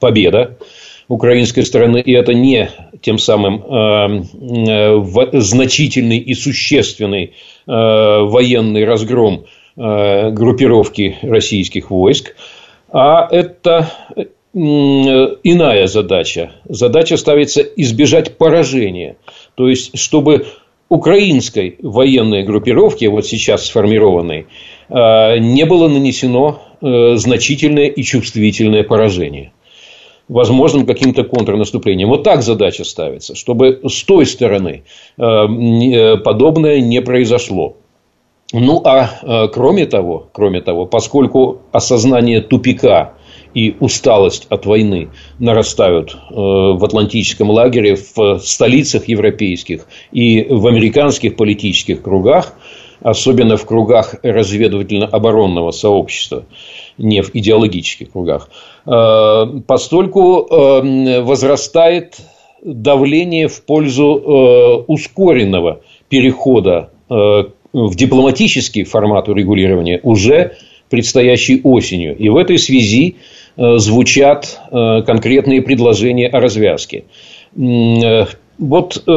победа 0.00 0.56
украинской 1.10 1.62
стороны, 1.62 2.00
и 2.00 2.12
это 2.12 2.32
не 2.34 2.70
тем 3.02 3.18
самым 3.18 3.62
э, 3.62 4.22
э, 4.70 5.40
значительный 5.40 6.18
и 6.18 6.34
существенный 6.34 7.24
э, 7.24 7.30
военный 7.66 8.84
разгром 8.84 9.44
группировки 9.76 11.16
российских 11.22 11.90
войск, 11.90 12.34
а 12.92 13.26
это 13.30 13.90
иная 14.52 15.86
задача. 15.86 16.50
Задача 16.68 17.16
ставится 17.16 17.62
избежать 17.62 18.36
поражения. 18.36 19.16
То 19.54 19.68
есть, 19.68 19.96
чтобы 19.96 20.44
украинской 20.90 21.76
военной 21.80 22.42
группировке, 22.42 23.08
вот 23.08 23.26
сейчас 23.26 23.66
сформированной, 23.66 24.48
не 24.90 25.64
было 25.64 25.88
нанесено 25.88 26.60
значительное 26.82 27.86
и 27.86 28.02
чувствительное 28.02 28.82
поражение 28.82 29.52
возможным 30.30 30.86
каким-то 30.86 31.24
контрнаступлением. 31.24 32.08
Вот 32.08 32.22
так 32.22 32.42
задача 32.42 32.84
ставится, 32.84 33.34
чтобы 33.34 33.80
с 33.84 34.04
той 34.04 34.24
стороны 34.24 34.84
э, 35.18 35.22
э, 35.22 36.16
подобное 36.18 36.80
не 36.80 37.02
произошло. 37.02 37.76
Ну, 38.52 38.80
а 38.84 39.10
э, 39.22 39.48
кроме 39.52 39.86
того, 39.86 40.28
кроме 40.32 40.60
того, 40.60 40.86
поскольку 40.86 41.62
осознание 41.72 42.40
тупика 42.40 43.14
и 43.54 43.74
усталость 43.80 44.46
от 44.50 44.66
войны 44.66 45.08
нарастают 45.40 46.16
в 46.30 46.84
Атлантическом 46.84 47.50
лагере, 47.50 47.96
в 47.96 48.38
столицах 48.38 49.08
европейских 49.08 49.88
и 50.12 50.46
в 50.48 50.68
американских 50.68 51.36
политических 51.36 52.02
кругах, 52.02 52.54
особенно 53.02 53.56
в 53.56 53.66
кругах 53.66 54.14
разведывательно-оборонного 54.22 55.72
сообщества, 55.72 56.44
не 57.00 57.22
в 57.22 57.34
идеологических 57.34 58.12
кругах, 58.12 58.48
э, 58.86 59.46
постольку 59.66 60.46
э, 60.46 61.20
возрастает 61.22 62.18
давление 62.62 63.48
в 63.48 63.64
пользу 63.64 64.84
ускоренного 64.86 65.80
перехода 66.10 66.90
в 67.08 67.94
дипломатический 67.94 68.84
формат 68.84 69.30
урегулирования 69.30 69.98
уже 70.02 70.56
предстоящей 70.90 71.62
осенью. 71.64 72.14
И 72.18 72.28
в 72.28 72.36
этой 72.36 72.58
связи 72.58 73.16
звучат 73.56 74.60
конкретные 74.70 75.62
предложения 75.62 76.28
о 76.28 76.38
развязке. 76.38 77.04
Вот 77.56 79.08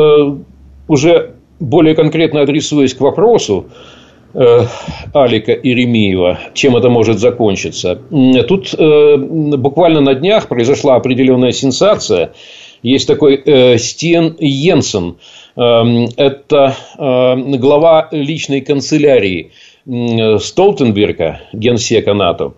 уже 0.87 1.31
более 1.59 1.95
конкретно 1.95 2.43
адресуясь 2.43 2.93
к 2.93 3.01
вопросу, 3.01 3.65
Э, 3.65 4.02
Алика 4.33 5.53
Иремиева, 5.53 6.39
чем 6.53 6.75
это 6.75 6.89
может 6.89 7.19
закончиться. 7.19 7.99
Тут 8.47 8.73
э, 8.73 9.17
буквально 9.17 10.01
на 10.01 10.15
днях 10.15 10.47
произошла 10.47 10.95
определенная 10.95 11.51
сенсация. 11.51 12.33
Есть 12.81 13.07
такой 13.07 13.35
э, 13.35 13.77
Стен 13.77 14.35
Йенсен. 14.39 15.17
Эм, 15.55 16.07
это 16.17 16.75
глава 16.97 18.07
личной 18.11 18.61
канцелярии 18.61 19.51
Столтенберга, 19.85 21.41
генсека 21.53 22.15
НАТО, 22.15 22.53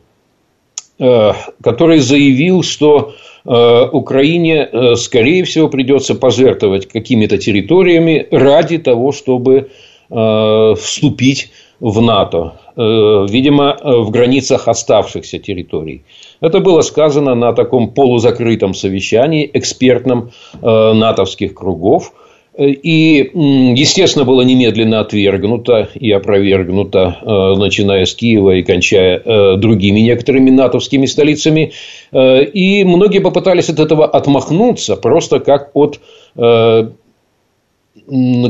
который 0.97 1.97
заявил, 1.99 2.63
что 2.63 3.15
Украине, 3.43 4.95
скорее 4.95 5.43
всего, 5.43 5.67
придется 5.67 6.15
пожертвовать 6.15 6.87
какими-то 6.87 7.37
территориями 7.37 8.27
ради 8.31 8.77
того, 8.77 9.11
чтобы 9.11 9.71
вступить 10.07 11.49
в 11.79 12.01
НАТО, 12.01 12.53
э, 12.75 12.81
видимо, 13.29 13.77
в 13.83 14.09
границах 14.09 14.67
оставшихся 14.67 15.39
территорий. 15.39 16.03
Это 16.41 16.59
было 16.59 16.81
сказано 16.81 17.35
на 17.35 17.53
таком 17.53 17.91
полузакрытом 17.91 18.73
совещании 18.73 19.49
экспертном 19.53 20.31
э, 20.61 20.93
натовских 20.93 21.53
кругов. 21.53 22.13
И, 22.57 23.31
естественно, 23.75 24.23
было 24.23 24.41
немедленно 24.41 25.01
отвергнуто 25.01 25.89
и 25.93 26.09
опровергнуто, 26.09 27.17
э, 27.21 27.59
начиная 27.59 28.05
с 28.05 28.15
Киева 28.15 28.51
и 28.51 28.63
кончая 28.63 29.57
другими 29.57 29.99
некоторыми 29.99 30.51
натовскими 30.51 31.05
столицами. 31.05 31.73
И 32.13 32.83
многие 32.85 33.19
попытались 33.19 33.67
от 33.69 33.79
этого 33.79 34.05
отмахнуться, 34.05 34.95
просто 34.95 35.39
как 35.41 35.71
от 35.73 35.99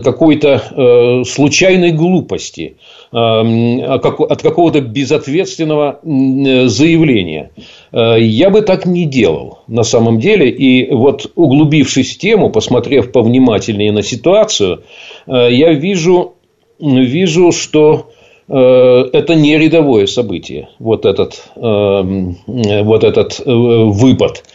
какой-то 0.03 1.23
случайной 1.25 1.91
глупости. 1.91 2.75
Эм, 3.15 3.81
от 3.81 4.41
какого-то 4.41 4.81
безответственного 4.81 6.01
заявления. 6.03 7.51
Э, 7.93 8.17
я 8.19 8.49
бы 8.49 8.61
так 8.61 8.85
не 8.85 9.05
делал 9.05 9.59
на 9.67 9.83
самом 9.83 10.19
деле. 10.19 10.49
И 10.49 10.91
вот 10.91 11.31
углубившись 11.35 12.15
в 12.15 12.17
тему, 12.17 12.49
посмотрев 12.49 13.13
повнимательнее 13.13 13.93
на 13.93 14.01
ситуацию, 14.01 14.83
э, 15.27 15.47
я 15.49 15.71
вижу, 15.71 16.33
вижу 16.77 17.53
что 17.53 18.09
э, 18.49 19.09
это 19.13 19.35
не 19.35 19.57
рядовое 19.57 20.07
событие, 20.07 20.67
вот 20.79 21.05
этот, 21.05 21.41
вот 21.55 23.03
этот 23.05 23.41
выпад 23.45 24.43
Э, 24.45 24.54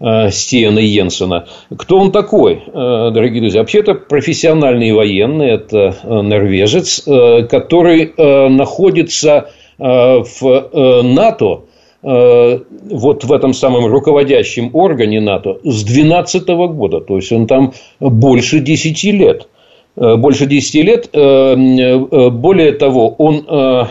Стиена 0.00 0.78
Йенсена. 0.78 1.46
Кто 1.76 1.98
он 1.98 2.10
такой, 2.10 2.62
э, 2.66 3.10
дорогие 3.12 3.42
друзья? 3.42 3.60
Вообще, 3.60 3.80
это 3.80 3.94
профессиональный 3.94 4.92
военный, 4.92 5.50
это 5.50 5.94
э, 6.02 6.22
норвежец, 6.22 7.02
который 7.48 8.14
находится 8.48 9.50
в 9.78 11.02
НАТО, 11.02 11.62
вот 12.02 13.24
в 13.24 13.32
этом 13.32 13.54
самом 13.54 13.86
руководящем 13.86 14.70
органе 14.74 15.20
НАТО 15.20 15.58
с 15.64 15.84
2012 15.84 16.48
года. 16.48 17.00
То 17.00 17.16
есть, 17.16 17.32
он 17.32 17.46
там 17.46 17.72
больше 17.98 18.60
10 18.60 19.04
лет. 19.04 19.48
Больше 19.96 20.46
10 20.46 20.74
лет. 20.84 21.08
Более 21.12 22.72
того, 22.72 23.08
он 23.16 23.88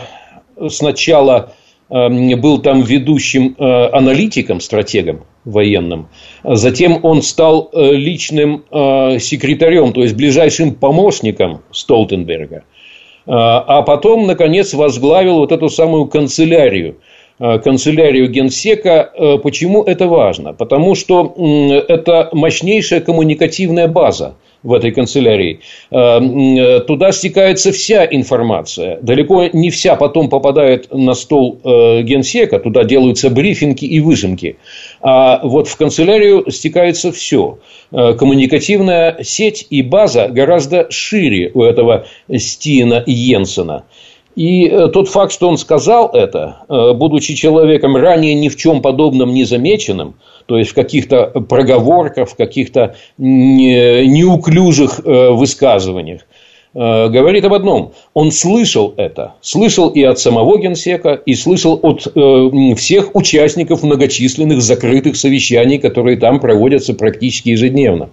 сначала 0.68 1.50
был 1.90 2.58
там 2.58 2.82
ведущим 2.82 3.56
аналитиком, 3.58 4.60
стратегом 4.60 5.24
военным. 5.44 6.08
Затем 6.44 7.00
он 7.02 7.22
стал 7.22 7.70
э, 7.72 7.92
личным 7.92 8.64
э, 8.70 9.18
секретарем, 9.18 9.92
то 9.92 10.02
есть 10.02 10.14
ближайшим 10.14 10.74
помощником 10.74 11.62
Столтенберга. 11.72 12.56
Э, 12.56 12.62
а 13.26 13.82
потом, 13.82 14.26
наконец, 14.26 14.74
возглавил 14.74 15.38
вот 15.38 15.52
эту 15.52 15.68
самую 15.68 16.06
канцелярию– 16.06 16.96
Э, 17.40 17.58
канцелярию 17.58 18.28
генсека. 18.28 19.10
Э, 19.14 19.38
почему 19.38 19.82
это 19.82 20.06
важно? 20.06 20.52
Потому 20.52 20.94
что 20.94 21.34
это 21.88 22.28
мощнейшая 22.32 23.00
коммуникативная 23.00 23.88
база 23.88 24.34
в 24.62 24.72
этой 24.72 24.92
канцелярии. 24.92 25.60
Э, 25.90 26.80
туда 26.86 27.12
стекается 27.12 27.72
вся 27.72 28.04
информация. 28.04 28.98
Далеко 29.02 29.46
не 29.52 29.70
вся 29.70 29.96
потом 29.96 30.28
попадает 30.28 30.92
на 30.92 31.14
стол 31.14 31.58
генсека. 31.62 32.58
Туда 32.58 32.84
делаются 32.84 33.30
брифинги 33.30 33.84
и 33.84 34.00
выжимки. 34.00 34.56
А 35.00 35.40
вот 35.42 35.68
в 35.68 35.76
канцелярию 35.76 36.50
стекается 36.50 37.12
все. 37.12 37.58
Коммуникативная 37.90 39.18
сеть 39.22 39.66
и 39.70 39.82
база 39.82 40.28
гораздо 40.28 40.90
шире 40.90 41.50
у 41.54 41.62
этого 41.62 42.06
Стина 42.28 43.02
Йенсена. 43.06 43.84
И 44.36 44.66
э, 44.66 44.88
тот 44.88 45.08
факт, 45.08 45.32
что 45.32 45.48
он 45.48 45.58
сказал 45.58 46.08
это, 46.12 46.58
э, 46.68 46.92
будучи 46.92 47.34
человеком 47.34 47.96
ранее 47.96 48.34
ни 48.34 48.48
в 48.48 48.56
чем 48.56 48.80
подобном 48.80 49.34
не 49.34 49.44
замеченным, 49.44 50.14
то 50.46 50.56
есть 50.56 50.70
в 50.70 50.74
каких-то 50.74 51.26
проговорках, 51.26 52.28
в 52.30 52.36
каких-то 52.36 52.94
неуклюжих 53.18 55.00
э, 55.04 55.30
высказываниях, 55.30 56.22
говорит 56.72 57.44
об 57.44 57.54
одном. 57.54 57.94
Он 58.14 58.30
слышал 58.30 58.94
это. 58.96 59.34
Слышал 59.40 59.88
и 59.88 60.04
от 60.04 60.20
самого 60.20 60.56
генсека, 60.56 61.14
и 61.14 61.34
слышал 61.34 61.80
от 61.82 62.06
всех 62.78 63.16
участников 63.16 63.82
многочисленных 63.82 64.62
закрытых 64.62 65.16
совещаний, 65.16 65.78
которые 65.78 66.16
там 66.16 66.38
проводятся 66.38 66.94
практически 66.94 67.48
ежедневно. 67.48 68.10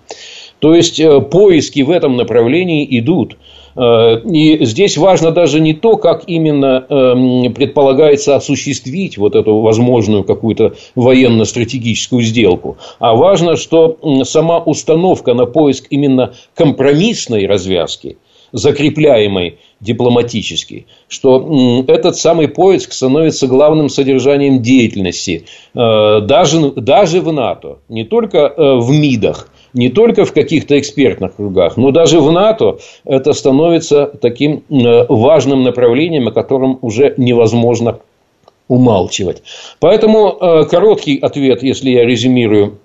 То 0.58 0.74
есть 0.74 1.00
поиски 1.30 1.82
в 1.84 1.92
этом 1.92 2.18
направлении 2.18 2.88
идут. 2.98 3.38
Э, 3.78 4.20
и 4.22 4.66
здесь 4.66 4.98
важно 4.98 5.32
даже 5.32 5.60
не 5.60 5.74
то, 5.74 5.98
как 5.98 6.24
именно 6.28 6.86
эм, 6.90 7.54
предполагается 7.54 8.36
осуществить 8.36 9.18
вот 9.18 9.36
эту 9.36 9.60
возможную 9.60 10.24
какую-то 10.24 10.74
военно-стратегическую 10.96 12.24
сделку, 12.24 12.78
а 13.00 13.16
важно, 13.16 13.56
что 13.56 13.98
сама 14.24 14.60
установка 14.60 15.34
на 15.36 15.46
поиск 15.46 15.86
именно 15.92 16.34
компромиссной 16.56 17.46
развязки, 17.46 18.18
закрепляемой 18.52 19.60
дипломатически, 19.80 20.88
что 21.08 21.84
этот 21.88 22.16
самый 22.16 22.48
поиск 22.48 22.94
становится 22.94 23.48
главным 23.48 23.90
содержанием 23.90 24.62
деятельности 24.62 25.46
э, 25.76 26.22
даже, 26.22 26.72
даже 26.72 27.22
в 27.22 27.32
НАТО, 27.32 27.80
не 27.90 28.06
только 28.06 28.40
э, 28.40 28.76
в 28.78 28.92
МИДах, 28.92 29.50
не 29.74 29.90
только 29.90 30.26
в 30.26 30.34
каких-то 30.34 30.80
экспертных 30.80 31.36
кругах, 31.36 31.78
но 31.78 31.92
даже 31.92 32.20
в 32.20 32.32
НАТО 32.32 32.80
это 33.06 33.34
становится 33.34 34.06
таким 34.06 34.64
э, 34.70 35.06
важным 35.08 35.64
направлением, 35.64 36.28
о 36.28 36.32
котором 36.32 36.80
уже 36.82 37.14
невозможно 37.18 38.00
умалчивать. 38.68 39.44
Поэтому 39.80 40.38
э, 40.40 40.66
короткий 40.66 41.18
ответ, 41.18 41.64
если 41.64 41.92
я 41.92 42.06
резюмирую 42.06 42.80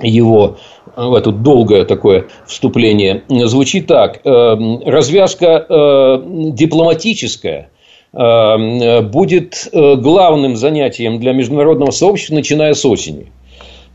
его 0.00 0.56
э, 0.96 1.04
в 1.04 1.14
это 1.14 1.30
долгое 1.32 1.84
такое 1.84 2.26
вступление, 2.46 3.22
звучит 3.28 3.86
так. 3.86 4.20
Развязка 4.24 6.20
дипломатическая 6.24 7.70
будет 8.12 9.68
главным 9.72 10.56
занятием 10.56 11.18
для 11.18 11.32
международного 11.32 11.90
сообщества, 11.90 12.36
начиная 12.36 12.74
с 12.74 12.84
осени. 12.84 13.32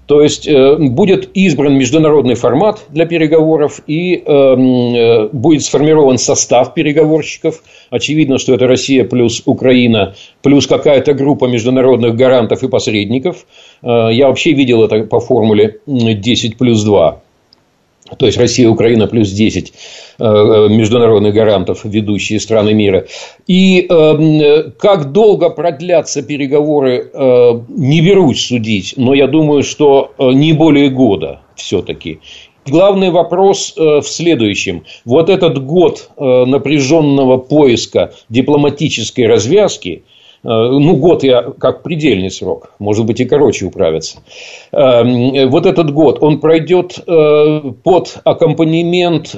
То 0.10 0.24
есть 0.24 0.48
э, 0.48 0.76
будет 0.76 1.30
избран 1.36 1.78
международный 1.78 2.34
формат 2.34 2.84
для 2.90 3.06
переговоров 3.06 3.80
и 3.86 4.16
э, 4.16 4.22
э, 4.26 5.30
будет 5.32 5.62
сформирован 5.64 6.18
состав 6.18 6.74
переговорщиков. 6.74 7.62
Очевидно, 7.92 8.40
что 8.40 8.56
это 8.56 8.66
Россия 8.66 9.04
плюс 9.04 9.44
Украина 9.46 10.16
плюс 10.42 10.66
какая-то 10.66 11.14
группа 11.14 11.46
международных 11.46 12.16
гарантов 12.16 12.64
и 12.64 12.68
посредников. 12.68 13.46
Я 13.84 14.28
вообще 14.28 14.54
видел 14.54 14.84
это 14.84 15.04
по 15.04 15.20
формуле 15.20 15.80
10 15.86 16.58
плюс 16.58 16.84
2 16.84 17.22
то 18.18 18.26
есть 18.26 18.38
Россия, 18.38 18.70
Украина 18.70 19.08
плюс 19.08 19.32
10 19.32 19.74
э, 20.20 20.24
э, 20.24 20.70
международных 20.70 21.34
гарантов, 21.34 21.82
ведущие 21.84 22.40
страны 22.40 22.74
мира. 22.74 23.06
И 23.48 23.86
э, 23.90 24.72
как 24.78 25.12
долго 25.12 25.50
продлятся 25.50 26.22
переговоры, 26.22 27.12
не 27.70 28.02
берусь 28.02 28.48
судить, 28.48 28.94
но 28.98 29.14
я 29.14 29.28
думаю, 29.28 29.64
что 29.64 30.12
не 30.20 30.54
более 30.54 30.90
года 30.90 31.42
все-таки. 31.56 32.20
Главный 32.66 33.10
вопрос 33.10 33.74
в 33.76 34.04
следующем. 34.04 34.84
Вот 35.06 35.30
этот 35.30 35.64
год 35.66 36.10
напряженного 36.18 37.38
поиска 37.38 38.14
дипломатической 38.30 39.26
развязки 39.26 40.04
ну, 40.44 40.96
год 40.96 41.24
я 41.24 41.42
как 41.58 41.84
предельный 41.84 42.32
срок, 42.32 42.72
может 42.80 43.06
быть, 43.06 43.20
и 43.20 43.26
короче 43.26 43.66
управиться. 43.66 44.20
Вот 44.72 45.66
этот 45.66 45.92
год, 45.94 46.20
он 46.22 46.40
пройдет 46.40 47.00
под 47.06 48.20
аккомпанемент 48.24 49.36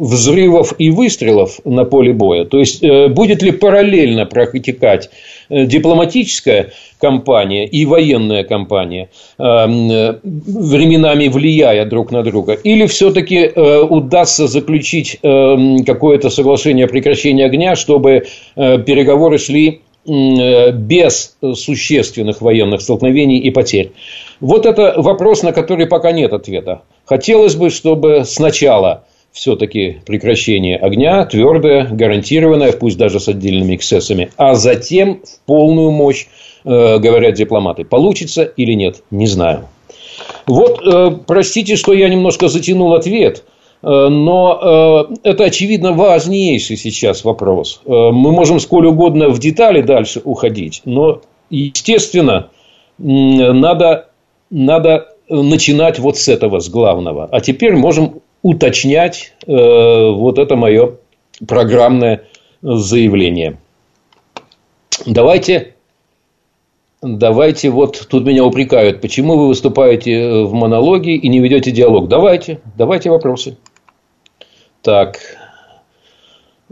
взрывов 0.00 0.74
и 0.78 0.90
выстрелов 0.90 1.60
на 1.64 1.84
поле 1.84 2.12
боя. 2.12 2.44
То 2.44 2.58
есть, 2.58 2.82
будет 3.10 3.42
ли 3.42 3.52
параллельно 3.52 4.26
протекать 4.26 5.10
дипломатическая 5.50 6.72
кампания 7.00 7.64
и 7.66 7.86
военная 7.86 8.44
кампания, 8.44 9.08
временами 9.38 11.28
влияя 11.28 11.86
друг 11.86 12.10
на 12.10 12.22
друга, 12.22 12.52
или 12.52 12.86
все-таки 12.86 13.50
удастся 13.56 14.46
заключить 14.46 15.18
какое-то 15.22 16.28
соглашение 16.28 16.84
о 16.84 16.88
прекращении 16.88 17.44
огня, 17.44 17.76
чтобы 17.76 18.26
переговоры 18.56 19.37
шли 19.38 19.82
без 20.06 21.36
существенных 21.54 22.40
военных 22.40 22.80
столкновений 22.80 23.38
и 23.38 23.50
потерь. 23.50 23.92
Вот 24.40 24.64
это 24.64 24.94
вопрос, 24.96 25.42
на 25.42 25.52
который 25.52 25.86
пока 25.86 26.12
нет 26.12 26.32
ответа. 26.32 26.82
Хотелось 27.04 27.56
бы, 27.56 27.68
чтобы 27.68 28.24
сначала 28.24 29.04
все-таки 29.32 29.98
прекращение 30.06 30.76
огня, 30.76 31.24
твердое, 31.26 31.84
гарантированное, 31.84 32.72
пусть 32.72 32.96
даже 32.96 33.20
с 33.20 33.28
отдельными 33.28 33.76
эксцессами, 33.76 34.30
а 34.36 34.54
затем 34.54 35.22
в 35.24 35.46
полную 35.46 35.90
мощь, 35.90 36.26
э, 36.64 36.98
говорят 36.98 37.34
дипломаты. 37.34 37.84
Получится 37.84 38.44
или 38.44 38.72
нет, 38.72 39.02
не 39.10 39.26
знаю. 39.26 39.68
Вот, 40.46 40.80
э, 40.84 41.10
простите, 41.26 41.76
что 41.76 41.92
я 41.92 42.08
немножко 42.08 42.48
затянул 42.48 42.94
ответ– 42.94 43.44
Э, 43.57 43.57
но 43.82 45.08
э, 45.22 45.30
это, 45.30 45.44
очевидно, 45.44 45.92
важнейший 45.92 46.76
сейчас 46.76 47.24
вопрос. 47.24 47.80
Э, 47.84 47.90
мы 47.90 48.32
можем 48.32 48.58
сколь 48.60 48.86
угодно 48.86 49.28
в 49.28 49.38
детали 49.38 49.82
дальше 49.82 50.20
уходить, 50.24 50.82
но, 50.84 51.22
естественно, 51.50 52.50
надо, 52.98 54.08
надо 54.50 55.08
начинать 55.28 56.00
вот 56.00 56.16
с 56.16 56.26
этого, 56.26 56.58
с 56.58 56.68
главного. 56.68 57.28
А 57.30 57.40
теперь 57.40 57.76
можем 57.76 58.22
уточнять 58.42 59.34
вот 59.46 60.38
это 60.38 60.56
мое 60.56 60.94
программное 61.46 62.24
заявление. 62.60 63.58
Давайте 65.06 65.74
Давайте, 67.00 67.70
вот 67.70 68.08
тут 68.10 68.24
меня 68.24 68.44
упрекают, 68.44 69.00
почему 69.00 69.36
вы 69.36 69.46
выступаете 69.48 70.42
в 70.42 70.52
монологе 70.52 71.14
и 71.14 71.28
не 71.28 71.38
ведете 71.38 71.70
диалог. 71.70 72.08
Давайте, 72.08 72.60
давайте 72.76 73.08
вопросы. 73.08 73.56
Так, 74.82 75.18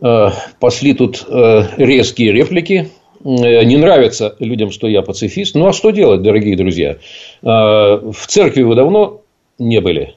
э, 0.01 0.31
пошли 0.61 0.95
тут 0.95 1.25
э, 1.29 1.63
резкие 1.77 2.33
реплики. 2.33 2.91
Э, 3.25 3.65
не 3.65 3.77
нравится 3.77 4.37
людям, 4.39 4.71
что 4.71 4.87
я 4.87 5.03
пацифист. 5.03 5.55
Ну, 5.57 5.67
а 5.67 5.73
что 5.73 5.91
делать, 5.91 6.23
дорогие 6.23 6.57
друзья? 6.57 6.99
В 7.43 8.27
церкви 8.27 8.63
вы 8.63 8.75
давно 8.75 9.23
не 9.59 9.81
были. 9.81 10.15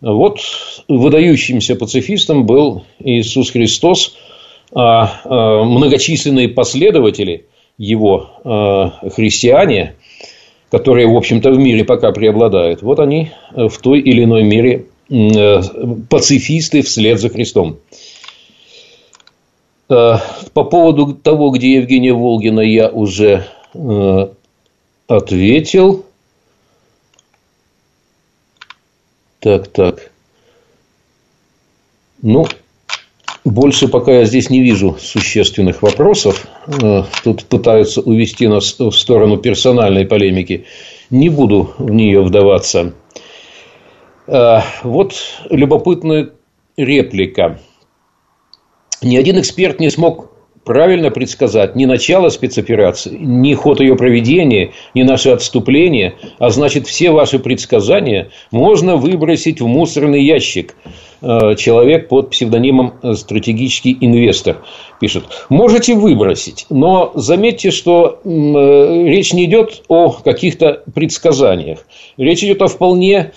Вот 0.00 0.40
выдающимся 0.86 1.74
пацифистом 1.74 2.46
был 2.46 2.84
Иисус 3.00 3.50
Христос, 3.50 4.16
а 4.72 5.64
многочисленные 5.64 6.48
последователи 6.48 7.46
его 7.78 8.30
христиане, 9.16 9.94
которые, 10.70 11.08
в 11.08 11.16
общем-то, 11.16 11.50
в 11.50 11.58
мире 11.58 11.84
пока 11.84 12.12
преобладают, 12.12 12.82
вот 12.82 13.00
они 13.00 13.30
в 13.50 13.76
той 13.80 13.98
или 14.00 14.22
иной 14.22 14.44
мере 14.44 14.86
пацифисты 15.08 16.82
вслед 16.82 17.20
за 17.20 17.28
Христом. 17.30 17.78
Э, 19.88 20.18
по 20.52 20.64
поводу 20.64 21.14
того, 21.14 21.50
где 21.50 21.76
Евгения 21.76 22.12
Волгина, 22.12 22.60
я 22.60 22.88
уже 22.88 23.46
э, 23.74 24.28
ответил. 25.06 26.04
Так, 29.40 29.68
так. 29.68 30.10
Ну, 32.20 32.46
больше 33.44 33.88
пока 33.88 34.12
я 34.12 34.24
здесь 34.24 34.50
не 34.50 34.60
вижу 34.60 34.96
существенных 35.00 35.82
вопросов. 35.82 36.46
Тут 37.22 37.44
пытаются 37.44 38.00
увести 38.00 38.48
нас 38.48 38.76
в 38.78 38.90
сторону 38.90 39.36
персональной 39.36 40.04
полемики. 40.04 40.66
Не 41.08 41.28
буду 41.28 41.72
в 41.78 41.88
нее 41.88 42.20
вдаваться. 42.20 42.92
Э, 44.28 44.60
вот 44.82 45.14
любопытная 45.48 46.30
реплика. 46.76 47.58
Ни 49.00 49.16
один 49.16 49.40
эксперт 49.40 49.80
не 49.80 49.88
смог 49.88 50.32
правильно 50.66 51.10
предсказать 51.10 51.76
ни 51.76 51.86
начало 51.86 52.28
спецоперации, 52.28 53.16
ни 53.18 53.54
ход 53.54 53.80
ее 53.80 53.96
проведения, 53.96 54.72
ни 54.92 55.02
наше 55.02 55.30
отступление, 55.30 56.16
а 56.38 56.50
значит, 56.50 56.86
все 56.86 57.10
ваши 57.10 57.38
предсказания 57.38 58.28
можно 58.50 58.96
выбросить 58.96 59.62
в 59.62 59.66
мусорный 59.66 60.22
ящик. 60.22 60.76
Э, 61.22 61.54
человек 61.56 62.08
под 62.08 62.30
псевдонимом 62.30 62.94
«Стратегический 63.14 63.96
инвестор» 63.98 64.58
пишет. 65.00 65.24
Можете 65.48 65.94
выбросить, 65.94 66.66
но 66.68 67.12
заметьте, 67.14 67.70
что 67.70 68.20
э, 68.22 68.28
речь 69.08 69.32
не 69.32 69.46
идет 69.46 69.84
о 69.88 70.10
каких-то 70.10 70.82
предсказаниях. 70.94 71.86
Речь 72.18 72.44
идет 72.44 72.60
о 72.60 72.66
вполне 72.66 73.32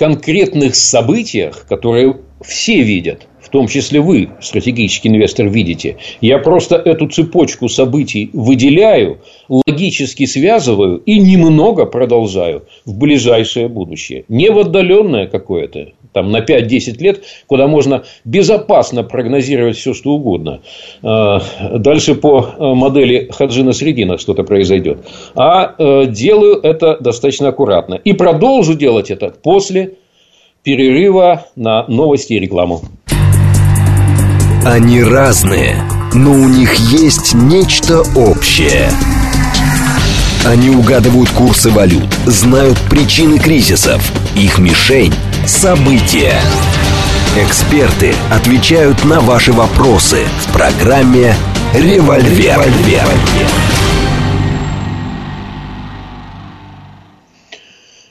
конкретных 0.00 0.76
событиях, 0.76 1.66
которые 1.68 2.16
все 2.40 2.80
видят, 2.80 3.26
в 3.38 3.50
том 3.50 3.68
числе 3.68 4.00
вы, 4.00 4.30
стратегический 4.40 5.08
инвестор, 5.10 5.46
видите. 5.48 5.98
Я 6.22 6.38
просто 6.38 6.76
эту 6.76 7.06
цепочку 7.06 7.68
событий 7.68 8.30
выделяю, 8.32 9.18
логически 9.50 10.24
связываю 10.24 11.02
и 11.04 11.18
немного 11.18 11.84
продолжаю 11.84 12.64
в 12.86 12.96
ближайшее 12.96 13.68
будущее. 13.68 14.24
Не 14.28 14.50
в 14.50 14.58
отдаленное 14.58 15.26
какое-то, 15.26 15.88
там, 16.12 16.30
на 16.30 16.40
5-10 16.40 16.98
лет, 16.98 17.22
куда 17.46 17.66
можно 17.66 18.04
безопасно 18.24 19.02
прогнозировать 19.02 19.76
все, 19.76 19.94
что 19.94 20.10
угодно. 20.10 20.60
А, 21.02 21.40
дальше 21.78 22.14
по 22.14 22.40
э, 22.40 22.74
модели 22.74 23.30
Хаджина 23.30 23.72
Средина 23.72 24.18
что-то 24.18 24.42
произойдет. 24.42 25.06
А 25.34 25.74
э, 25.78 26.06
делаю 26.06 26.60
это 26.62 26.96
достаточно 27.00 27.48
аккуратно. 27.48 27.94
И 27.94 28.12
продолжу 28.12 28.74
делать 28.74 29.10
это 29.10 29.30
после 29.30 29.94
перерыва 30.62 31.46
на 31.56 31.84
новости 31.86 32.34
и 32.34 32.40
рекламу. 32.40 32.82
Они 34.64 35.02
разные, 35.02 35.76
но 36.14 36.32
у 36.32 36.48
них 36.48 36.74
есть 36.74 37.34
нечто 37.34 38.00
общее. 38.14 38.88
Они 40.44 40.70
угадывают 40.70 41.30
курсы 41.30 41.70
валют, 41.70 42.12
знают 42.26 42.78
причины 42.90 43.38
кризисов. 43.38 44.02
Их 44.36 44.58
мишень– 44.58 45.12
события. 45.46 46.34
Эксперты 47.36 48.12
отвечают 48.30 49.04
на 49.04 49.20
ваши 49.20 49.52
вопросы 49.52 50.24
в 50.40 50.52
программе 50.52 51.34
«Револьвер». 51.74 52.60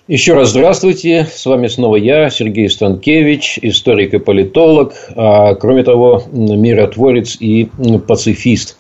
Еще 0.08 0.34
раз 0.34 0.50
здравствуйте. 0.50 1.28
С 1.32 1.46
вами 1.46 1.68
снова 1.68 1.96
я, 1.96 2.30
Сергей 2.32 2.70
Станкевич, 2.70 3.60
историк 3.62 4.16
и 4.16 4.18
политолог, 4.18 4.94
а 5.16 5.54
кроме 5.54 5.84
того, 5.84 6.24
миротворец 6.32 7.38
и 7.40 7.70
пацифист. 8.08 8.78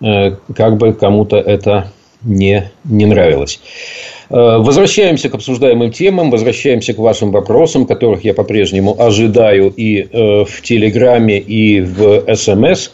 Э, 0.00 0.36
как 0.54 0.76
бы 0.76 0.92
кому-то 0.92 1.36
это 1.38 1.92
не, 2.22 2.70
не 2.84 3.06
нравилось. 3.06 3.60
Э, 4.28 4.58
возвращаемся 4.58 5.28
к 5.28 5.34
обсуждаемым 5.34 5.92
темам, 5.92 6.30
возвращаемся 6.30 6.94
к 6.94 6.98
вашим 6.98 7.30
вопросам, 7.30 7.86
которых 7.86 8.24
я 8.24 8.34
по-прежнему 8.34 8.96
ожидаю 8.98 9.72
и 9.76 10.02
э, 10.02 10.44
в 10.44 10.62
Телеграме, 10.62 11.38
и 11.38 11.80
в 11.80 12.34
СМС. 12.34 12.90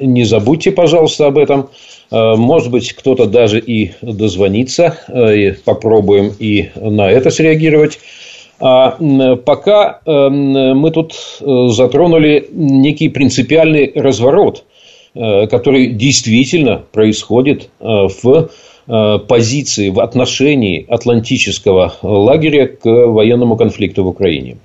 Не 0.00 0.24
забудьте, 0.24 0.72
пожалуйста, 0.72 1.26
об 1.26 1.38
этом. 1.38 1.70
Э, 2.10 2.34
может 2.36 2.70
быть, 2.70 2.92
кто-то 2.92 3.26
даже 3.26 3.60
и 3.60 3.92
дозвонится. 4.02 4.98
Э, 5.08 5.52
попробуем 5.64 6.32
и 6.38 6.70
на 6.74 7.10
это 7.10 7.30
среагировать. 7.30 7.98
А 8.62 8.90
пока 9.36 10.00
э, 10.04 10.28
мы 10.28 10.90
тут 10.90 11.14
затронули 11.40 12.46
некий 12.52 13.08
принципиальный 13.08 13.90
разворот, 13.94 14.64
который 15.14 15.88
действительно 15.88 16.82
происходит 16.92 17.68
в 17.80 18.50
позиции, 18.86 19.88
в 19.88 20.00
отношении 20.00 20.86
атлантического 20.88 21.94
лагеря 22.02 22.66
к 22.66 22.84
военному 22.84 23.56
конфликту 23.56 24.04
в 24.04 24.08
Украине. 24.08 24.56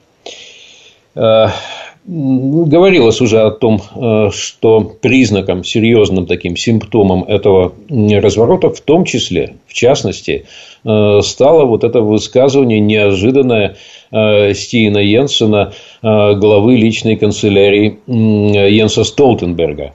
Говорилось 2.08 3.20
уже 3.20 3.42
о 3.42 3.50
том, 3.50 3.82
э, 3.96 4.30
что 4.32 4.82
признаком, 5.02 5.64
серьезным 5.64 6.28
таким 6.28 6.56
симптомом 6.56 7.24
этого 7.24 7.74
разворота, 7.90 8.70
в 8.70 8.80
том 8.80 9.06
числе, 9.06 9.56
в 9.66 9.74
частности, 9.74 10.46
э, 10.84 11.20
стало 11.24 11.66
вот 11.66 11.84
это 11.84 12.02
высказывание 12.02 12.80
неожиданное 12.80 13.78
э, 14.12 14.54
Стивена 14.54 15.02
Йенсена, 15.02 15.74
главы 16.04 16.76
личной 16.76 17.16
канцелярии 17.16 17.98
Йенса 18.06 19.04
Столтенберга. 19.04 19.94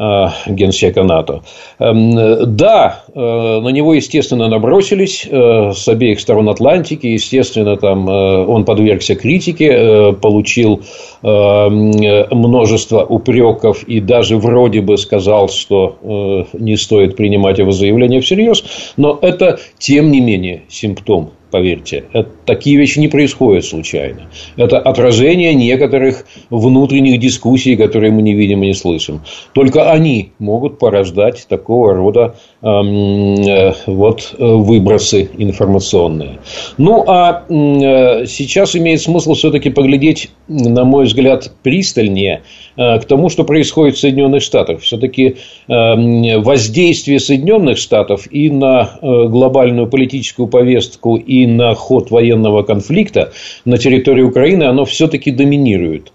Э, 0.00 0.28
генсека 0.46 1.02
НАТО. 1.02 1.42
Эм, 1.80 2.54
да, 2.54 3.02
э, 3.12 3.18
на 3.18 3.68
него, 3.70 3.94
естественно, 3.94 4.46
набросились 4.46 5.26
э, 5.28 5.72
с 5.74 5.88
обеих 5.88 6.20
сторон 6.20 6.48
Атлантики. 6.48 7.08
Естественно, 7.08 7.76
там 7.76 8.08
он 8.08 8.64
подвергся 8.64 9.16
критике, 9.16 10.12
получил 10.22 10.82
множество 11.22 13.04
упреков 13.04 13.82
и 13.84 14.00
даже 14.00 14.36
вроде 14.36 14.80
бы 14.82 14.96
сказал, 14.96 15.48
что 15.48 16.46
не 16.52 16.76
стоит 16.76 17.16
принимать 17.16 17.58
его 17.58 17.72
заявление 17.72 18.20
всерьез. 18.20 18.62
Но 18.96 19.18
это, 19.20 19.58
тем 19.78 20.12
не 20.12 20.20
менее, 20.20 20.62
симптом 20.68 21.30
поверьте. 21.50 22.04
Это, 22.12 22.28
такие 22.44 22.76
вещи 22.76 22.98
не 22.98 23.08
происходят 23.08 23.64
случайно. 23.64 24.28
Это 24.56 24.78
отражение 24.78 25.54
некоторых 25.54 26.24
внутренних 26.50 27.20
дискуссий, 27.20 27.76
которые 27.76 28.12
мы 28.12 28.22
не 28.22 28.34
видим 28.34 28.62
и 28.62 28.68
не 28.68 28.74
слышим. 28.74 29.22
Только 29.52 29.90
они 29.90 30.32
могут 30.38 30.78
порождать 30.78 31.46
такого 31.48 31.94
рода 31.94 32.36
э, 32.62 33.72
вот, 33.86 34.34
выбросы 34.38 35.30
информационные. 35.36 36.38
Ну, 36.76 37.04
а 37.06 37.44
э, 37.48 38.26
сейчас 38.26 38.76
имеет 38.76 39.00
смысл 39.00 39.34
все-таки 39.34 39.70
поглядеть, 39.70 40.30
на 40.48 40.84
мой 40.84 41.04
взгляд, 41.06 41.52
пристальнее 41.62 42.42
э, 42.76 42.98
к 42.98 43.04
тому, 43.04 43.28
что 43.28 43.44
происходит 43.44 43.96
в 43.96 44.00
Соединенных 44.00 44.42
Штатах. 44.42 44.80
Все-таки 44.80 45.36
э, 45.68 46.38
воздействие 46.38 47.20
Соединенных 47.20 47.78
Штатов 47.78 48.26
и 48.30 48.50
на 48.50 48.98
э, 49.00 49.06
глобальную 49.28 49.88
политическую 49.88 50.48
повестку, 50.48 51.16
и 51.16 51.37
и 51.42 51.46
на 51.46 51.74
ход 51.74 52.10
военного 52.10 52.62
конфликта 52.62 53.32
на 53.64 53.78
территории 53.78 54.22
Украины, 54.22 54.64
оно 54.64 54.84
все-таки 54.84 55.30
доминирует 55.30 56.12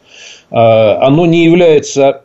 а, 0.54 1.08
оно 1.08 1.26
не 1.26 1.46
является 1.46 2.22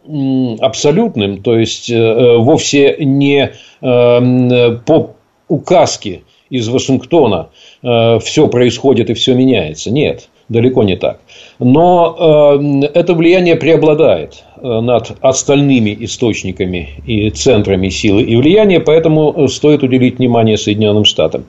абсолютным, 0.60 1.42
то 1.42 1.58
есть 1.58 1.90
э, 1.90 2.36
вовсе 2.36 2.96
не 3.00 3.52
э, 3.80 4.78
по 4.84 5.14
указке 5.48 6.22
из 6.50 6.68
Вашингтона 6.68 7.48
э, 7.82 8.18
все 8.18 8.48
происходит 8.48 9.08
и 9.08 9.14
все 9.14 9.32
меняется. 9.32 9.90
Нет, 9.90 10.28
далеко 10.50 10.82
не 10.82 10.96
так. 10.96 11.20
Но 11.58 12.58
это 12.94 13.14
влияние 13.14 13.56
преобладает 13.56 14.44
над 14.60 15.12
остальными 15.22 15.96
источниками 16.00 16.88
и 17.06 17.30
центрами 17.30 17.88
силы 17.88 18.22
и 18.22 18.36
влияния, 18.36 18.80
поэтому 18.80 19.48
стоит 19.48 19.82
уделить 19.82 20.18
внимание 20.18 20.58
Соединенным 20.58 21.04
Штатам. 21.04 21.44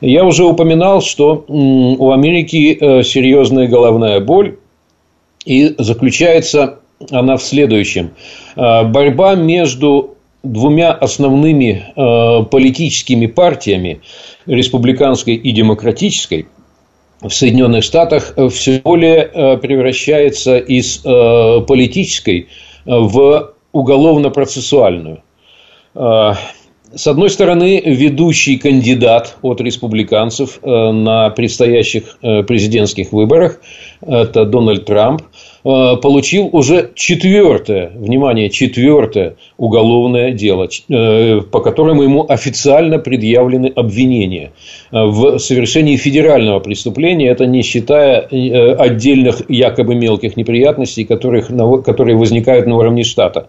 Я 0.00 0.24
уже 0.24 0.44
упоминал, 0.44 1.02
что 1.02 1.44
у 1.48 2.12
Америки 2.12 2.76
э, 2.80 3.02
серьезная 3.02 3.66
головная 3.66 4.20
боль, 4.20 4.56
и 5.44 5.74
заключается 5.78 6.78
она 7.10 7.36
в 7.36 7.42
следующем. 7.42 8.10
Э, 8.54 8.84
борьба 8.84 9.34
между 9.34 10.16
двумя 10.44 10.92
основными 10.92 11.84
э, 11.96 12.44
политическими 12.44 13.26
партиями, 13.26 14.00
республиканской 14.46 15.34
и 15.34 15.50
демократической, 15.50 16.46
в 17.20 17.30
Соединенных 17.30 17.82
Штатах 17.82 18.34
все 18.52 18.80
более 18.84 19.58
превращается 19.58 20.56
из 20.56 20.98
политической 20.98 22.46
в 22.86 23.54
уголовно-процессуальную 23.72 25.24
с 26.94 27.06
одной 27.06 27.28
стороны, 27.28 27.82
ведущий 27.84 28.56
кандидат 28.56 29.36
от 29.42 29.60
республиканцев 29.60 30.58
э, 30.62 30.90
на 30.92 31.28
предстоящих 31.30 32.18
э, 32.22 32.42
президентских 32.44 33.12
выборах, 33.12 33.60
это 34.00 34.46
Дональд 34.46 34.86
Трамп, 34.86 35.20
э, 35.22 35.96
получил 36.00 36.48
уже 36.50 36.90
четвертое, 36.94 37.92
внимание, 37.94 38.48
четвертое 38.48 39.36
уголовное 39.58 40.32
дело, 40.32 40.68
по 41.50 41.60
которому 41.60 42.02
ему 42.02 42.24
официально 42.28 42.98
предъявлены 42.98 43.66
обвинения 43.74 44.52
в 44.90 45.38
совершении 45.38 45.96
федерального 45.96 46.60
преступления, 46.60 47.28
это 47.28 47.46
не 47.46 47.62
считая 47.62 48.20
отдельных 48.20 49.42
якобы 49.50 49.94
мелких 49.94 50.36
неприятностей, 50.36 51.04
которых, 51.04 51.48
которые 51.84 52.16
возникают 52.16 52.66
на 52.66 52.76
уровне 52.76 53.04
штата. 53.04 53.48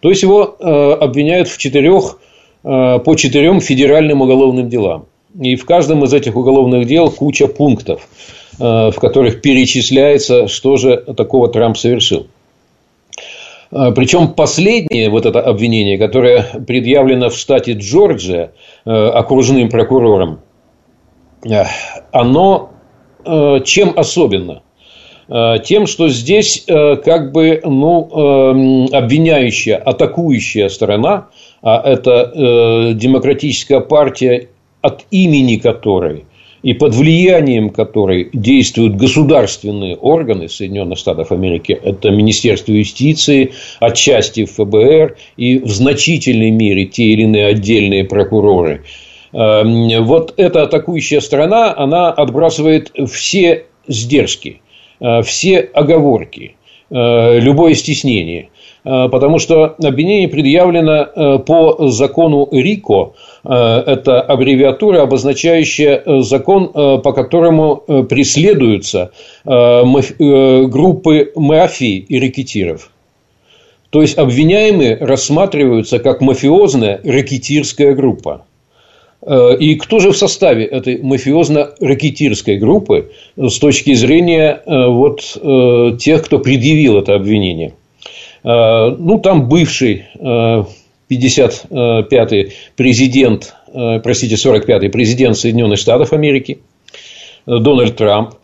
То 0.00 0.10
есть 0.10 0.22
его 0.22 0.56
обвиняют 1.00 1.48
в 1.48 1.58
четырех 1.58 2.18
по 2.66 3.14
четырем 3.14 3.60
федеральным 3.60 4.22
уголовным 4.22 4.68
делам. 4.68 5.06
И 5.40 5.54
в 5.54 5.64
каждом 5.64 6.02
из 6.02 6.12
этих 6.12 6.34
уголовных 6.34 6.86
дел 6.86 7.10
куча 7.10 7.46
пунктов, 7.46 8.08
э, 8.58 8.90
в 8.90 8.94
которых 8.96 9.40
перечисляется, 9.40 10.48
что 10.48 10.76
же 10.76 10.96
такого 11.16 11.48
Трамп 11.48 11.76
совершил. 11.76 12.26
Э, 13.70 13.92
Причем 13.94 14.28
последнее 14.28 15.10
вот 15.10 15.26
это 15.26 15.40
обвинение, 15.40 15.96
которое 15.96 16.42
предъявлено 16.66 17.30
в 17.30 17.36
штате 17.36 17.72
Джорджия 17.74 18.52
окружным 18.84 19.68
прокурором, 19.68 20.40
оно 22.10 22.70
чем 23.64 23.92
особенно? 23.96 24.62
Тем, 25.64 25.86
что 25.88 26.08
здесь 26.08 26.64
как 26.66 27.32
бы 27.32 27.60
ну, 27.64 28.88
обвиняющая, 28.92 29.76
атакующая 29.76 30.68
сторона– 30.68 31.26
а 31.66 31.82
это 31.84 32.30
э, 32.32 32.92
демократическая 32.94 33.80
партия, 33.80 34.50
от 34.82 35.04
имени 35.10 35.56
которой 35.56 36.24
и 36.62 36.74
под 36.74 36.94
влиянием 36.94 37.70
которой 37.70 38.30
действуют 38.32 38.94
государственные 38.94 39.96
органы 39.96 40.48
Соединенных 40.48 40.96
Штатов 40.96 41.32
Америки, 41.32 41.76
это 41.82 42.10
Министерство 42.10 42.70
юстиции, 42.70 43.50
отчасти 43.80 44.44
ФБР 44.44 45.16
и 45.36 45.58
в 45.58 45.68
значительной 45.68 46.52
мере 46.52 46.84
те 46.84 47.02
или 47.02 47.22
иные 47.22 47.46
отдельные 47.46 48.04
прокуроры. 48.04 48.84
Эм, 49.32 50.04
вот 50.04 50.34
эта 50.36 50.62
атакующая 50.62 51.18
страна, 51.18 51.74
она 51.76 52.12
отбрасывает 52.12 52.92
все 53.12 53.64
сдержки, 53.88 54.60
э, 55.00 55.22
все 55.22 55.58
оговорки, 55.58 56.54
э, 56.90 57.40
любое 57.40 57.74
стеснение. 57.74 58.50
Э, 58.86 59.08
потому 59.10 59.40
что 59.40 59.74
обвинение 59.82 60.28
предъявлено 60.28 60.92
э, 60.94 61.38
по 61.40 61.88
закону 61.88 62.48
РИКО. 62.52 63.14
Э, 63.44 63.82
это 63.84 64.20
аббревиатура, 64.20 65.02
обозначающая 65.02 66.22
закон, 66.22 66.68
по 66.68 67.12
которому 67.12 67.76
преследуются 68.08 69.10
группы 69.44 71.32
мафии 71.34 71.96
и 71.98 72.20
рэкетиров. 72.20 72.90
То 73.90 74.02
есть 74.02 74.18
обвиняемые 74.18 74.96
рассматриваются 74.96 75.98
как 75.98 76.20
мафиозная 76.20 77.00
рэкетирская 77.02 77.94
группа. 77.94 78.44
И 79.58 79.74
кто 79.76 79.98
же 79.98 80.12
в 80.12 80.16
составе 80.16 80.64
этой 80.64 80.98
мафиозно-ракетирской 81.02 82.58
группы 82.58 83.10
с 83.36 83.58
точки 83.58 83.94
зрения 83.94 84.62
вот, 84.66 85.20
тех, 85.98 86.24
кто 86.24 86.38
предъявил 86.38 86.98
это 86.98 87.14
обвинение? 87.14 87.72
Э, 88.46 88.94
ну, 88.96 89.18
там 89.18 89.48
бывший 89.48 90.04
55-й 91.10 92.40
э, 92.40 92.50
президент, 92.76 93.56
э, 93.74 93.98
простите, 93.98 94.36
45-й 94.36 94.88
президент 94.88 95.36
Соединенных 95.36 95.80
Штатов 95.80 96.12
Америки 96.12 96.60
Дональд 97.44 97.96
Трамп. 97.96 98.34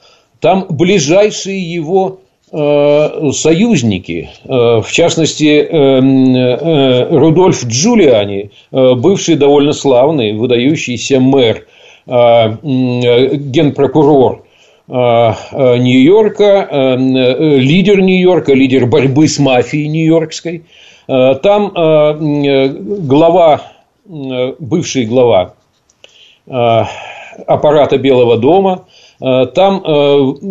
Там 0.40 0.66
ближайшие 0.68 1.60
его 1.60 2.18
союзники, 2.52 4.28
в 4.44 4.86
частности, 4.90 5.66
Рудольф 7.10 7.64
Джулиани, 7.64 8.50
бывший 8.70 9.36
довольно 9.36 9.72
славный, 9.72 10.34
выдающийся 10.34 11.18
мэр, 11.18 11.66
генпрокурор 12.06 14.41
Нью-Йорка, 14.92 16.68
э, 16.70 16.96
лидер 17.56 18.02
Нью-Йорка, 18.02 18.52
лидер 18.52 18.84
борьбы 18.84 19.26
с 19.26 19.38
мафией 19.38 19.88
нью-йоркской. 19.88 20.64
Там 21.06 21.72
глава, 21.74 23.62
бывший 24.04 25.04
глава 25.06 25.54
аппарата 26.46 27.98
Белого 27.98 28.36
дома, 28.38 28.84
там 29.18 29.82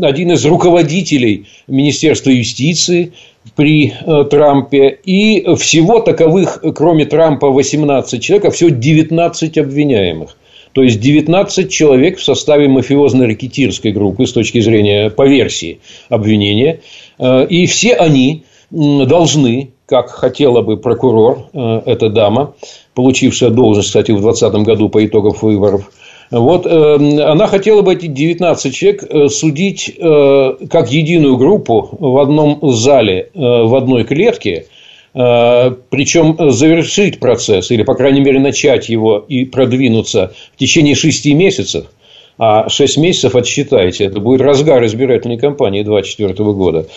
один 0.04 0.32
из 0.34 0.46
руководителей 0.46 1.46
Министерства 1.68 2.32
юстиции 2.32 3.14
при 3.56 3.94
Трампе. 4.30 5.00
И 5.06 5.56
всего 5.56 6.00
таковых, 6.02 6.62
кроме 6.76 7.06
Трампа, 7.06 7.50
18 7.50 8.22
человек, 8.22 8.46
а 8.46 8.52
всего 8.52 8.72
19 8.72 9.58
обвиняемых. 9.58 10.36
То 10.74 10.84
есть 10.84 11.00
19 11.00 11.70
человек 11.70 12.18
в 12.18 12.24
составе 12.24 12.68
мафиозно-рекетирской 12.68 13.92
группы 13.92 14.26
с 14.26 14.34
точки 14.34 14.62
зрения 14.62 15.10
по 15.10 15.28
версии 15.28 15.80
обвинения. 16.10 16.80
Э, 17.20 17.46
и 17.46 17.66
все 17.66 17.94
они 17.94 18.44
должны, 18.72 19.72
как 19.86 20.10
хотела 20.10 20.62
бы 20.62 20.78
прокурор, 20.78 21.50
э, 21.54 21.82
эта 21.86 22.10
дама, 22.10 22.54
получившая 22.94 23.50
должность, 23.50 23.90
кстати, 23.90 24.12
в 24.12 24.22
2020 24.22 24.66
году 24.66 24.90
по 24.90 25.06
итогам 25.06 25.34
выборов, 25.42 25.92
вот 26.32 26.66
э, 26.66 26.96
она 27.24 27.48
хотела 27.48 27.82
бы 27.82 27.94
эти 27.94 28.06
19 28.06 28.74
человек 28.74 29.04
судить 29.30 29.94
как 30.00 30.90
единую 30.90 31.36
группу 31.36 31.90
в 32.00 32.18
одном 32.20 32.60
зале, 32.72 33.30
в 33.34 33.76
одной 33.76 34.06
клетке, 34.06 34.68
причем 35.14 36.52
завершить 36.52 37.20
процесс, 37.20 37.70
или, 37.72 37.84
по 37.84 37.96
крайней 37.96 38.22
мере, 38.22 38.40
начать 38.40 38.88
его 38.88 39.18
и 39.28 39.46
продвинуться 39.46 40.34
в 40.54 40.58
течение 40.58 40.96
шести 40.96 41.34
месяцев– 41.34 41.86
а 42.44 42.70
6 42.70 42.98
месяцев 42.98 43.36
отсчитайте, 43.36 44.06
это 44.06 44.20
будет 44.20 44.42
разгар 44.42 44.84
избирательной 44.86 45.38
кампании 45.38 45.84
2024 45.84 46.54
года. 46.54 46.88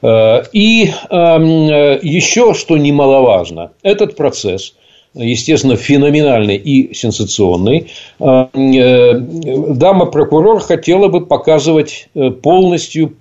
Э, 0.00 0.44
и 0.52 0.92
эм, 1.10 1.66
еще, 2.02 2.54
что 2.54 2.78
немаловажно, 2.78 3.72
этот 3.82 4.14
процесс– 4.14 4.74
естественно, 5.14 5.74
феноменальный 5.74 6.56
и 6.56 6.94
сенсационный. 6.94 7.88
Э, 8.20 8.46
э, 8.54 9.18
дама 9.18 10.06
прокурор 10.06 10.60
хотела 10.60 11.08
бы 11.08 11.26
показывать 11.26 12.08
полностью 12.40 13.14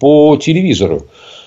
по 0.00 0.38
телевизору. 0.38 1.02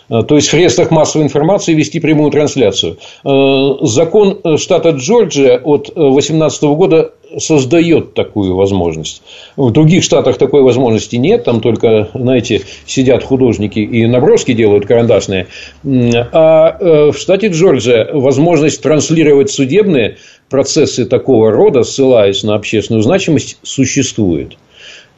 То 0.09 0.35
есть 0.35 0.47
в 0.47 0.51
средствах 0.51 0.91
массовой 0.91 1.25
информации 1.25 1.73
вести 1.73 1.99
прямую 1.99 2.31
трансляцию. 2.31 2.97
Закон 3.23 4.39
штата 4.57 4.89
Джорджия 4.89 5.59
от 5.59 5.91
2018 5.95 6.63
года 6.63 7.11
создает 7.37 8.13
такую 8.13 8.55
возможность. 8.55 9.21
В 9.55 9.71
других 9.71 10.03
штатах 10.03 10.37
такой 10.37 10.63
возможности 10.63 11.15
нет, 11.15 11.43
там 11.43 11.61
только, 11.61 12.09
знаете, 12.13 12.63
сидят 12.85 13.23
художники 13.23 13.79
и 13.79 14.05
наброски 14.07 14.53
делают 14.53 14.85
карандашные. 14.85 15.47
А 15.83 16.77
э, 16.79 17.11
в 17.11 17.17
штате 17.17 17.47
Джорджия 17.47 18.09
возможность 18.11 18.81
транслировать 18.81 19.51
судебные 19.51 20.17
процессы 20.49 21.05
такого 21.05 21.51
рода, 21.51 21.83
ссылаясь 21.83 22.43
на 22.43 22.55
общественную 22.55 23.03
значимость, 23.03 23.57
существует. 23.63 24.57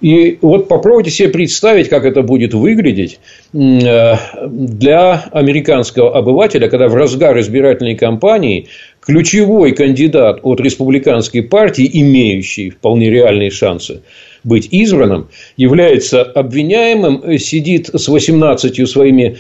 И 0.02 0.40
вот 0.42 0.68
попробуйте 0.68 1.12
себе 1.12 1.30
представить, 1.30 1.88
как 1.88 2.06
это 2.06 2.24
будет 2.24 2.56
выглядеть 2.56 3.20
э, 3.54 4.16
для 4.48 5.26
американского 5.32 6.18
обывателя, 6.18 6.70
когда 6.70 6.88
в 6.88 6.96
разгар 6.96 7.40
избирательной 7.40 7.96
кампании 7.96 8.68
ключевой 9.00 9.74
кандидат 9.74 10.40
от 10.42 10.60
республиканской 10.60 11.44
партии, 11.44 11.88
имеющий 11.94 12.72
вполне 12.72 13.12
реальные 13.12 13.52
шансы 13.52 14.02
быть 14.44 14.68
избранным, 14.72 15.28
является 15.56 16.24
обвиняемым, 16.24 17.38
сидит 17.38 17.92
с 17.94 18.08
18 18.08 18.90
своими 18.90 19.38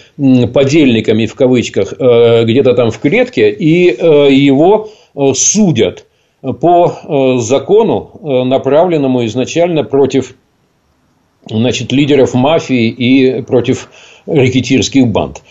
подельниками, 0.53 1.25
в 1.25 1.33
кавычках, 1.33 1.95
э, 1.97 2.43
где-то 2.43 2.75
там 2.75 2.91
в 2.91 2.99
клетке, 2.99 3.49
и 3.49 3.95
э, 3.97 4.31
его 4.31 4.91
судят 5.33 6.05
по 6.41 7.37
закону, 7.39 8.45
направленному 8.45 9.25
изначально 9.25 9.83
против 9.83 10.33
значит, 11.49 11.91
лидеров 11.91 12.33
мафии 12.33 12.89
и 12.89 13.41
против 13.41 13.89
рекетирских 14.25 15.07
банд. 15.07 15.41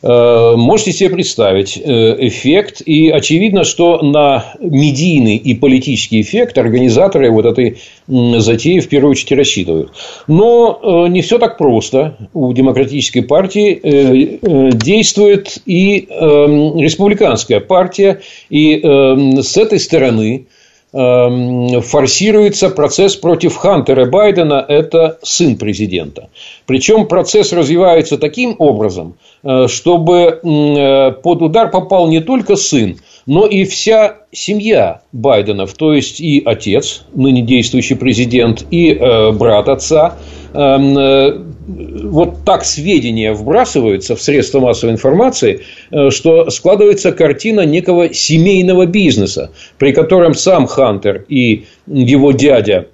Э, 0.00 0.54
можете 0.56 0.92
себе 0.92 1.10
представить 1.10 1.76
э, 1.76 2.26
эффект, 2.28 2.82
и 2.84 3.10
очевидно, 3.10 3.64
что 3.64 4.00
на 4.00 4.44
медийный 4.60 5.36
и 5.36 5.54
политический 5.54 6.20
эффект 6.20 6.56
организаторы 6.56 7.30
вот 7.32 7.46
этой 7.46 7.78
затеи 8.06 8.78
в 8.78 8.88
первую 8.88 9.12
очередь 9.12 9.32
рассчитывают. 9.32 9.92
Но 10.28 10.78
э, 10.80 11.08
не 11.08 11.22
все 11.22 11.38
так 11.38 11.58
просто. 11.58 12.16
У 12.32 12.52
демократической 12.52 13.22
партии 13.22 14.38
действует 14.72 15.58
и 15.66 16.06
республиканская 16.08 17.60
партия, 17.60 18.20
и 18.50 18.80
с 18.80 19.56
этой 19.56 19.80
стороны 19.80 20.28
Эм, 20.28 20.46
форсируется 20.90 22.70
процесс 22.70 23.14
против 23.14 23.56
Хантера 23.56 24.06
Байдена, 24.06 24.64
это 24.66 25.18
сын 25.22 25.56
президента. 25.56 26.30
Причем 26.66 27.06
процесс 27.06 27.52
развивается 27.52 28.16
таким 28.18 28.56
образом, 28.58 29.16
э, 29.42 29.66
чтобы 29.68 30.40
э, 30.42 31.12
под 31.22 31.42
удар 31.42 31.70
попал 31.70 32.08
не 32.08 32.20
только 32.20 32.56
сын, 32.56 32.98
но 33.26 33.46
и 33.46 33.64
вся 33.64 34.18
семья 34.32 35.02
Байденов, 35.12 35.74
то 35.74 35.92
есть 35.92 36.20
и 36.20 36.42
отец, 36.44 37.04
ныне 37.14 37.42
действующий 37.42 37.94
президент, 37.94 38.64
и 38.70 38.92
э, 38.92 39.32
брат 39.32 39.68
отца, 39.68 40.16
эм, 40.54 41.47
вот 41.68 42.44
так 42.44 42.64
сведения 42.64 43.32
вбрасываются 43.32 44.16
в 44.16 44.22
средства 44.22 44.60
массовой 44.60 44.94
информации, 44.94 45.60
э, 45.90 46.10
что 46.10 46.48
складывается 46.50 47.12
картина 47.12 47.66
некого 47.66 48.12
семейного 48.12 48.86
бизнеса, 48.86 49.50
при 49.78 49.92
котором 49.92 50.34
сам 50.34 50.66
Хантер 50.66 51.24
и 51.28 51.66
его 51.86 52.32
дядя 52.32 52.86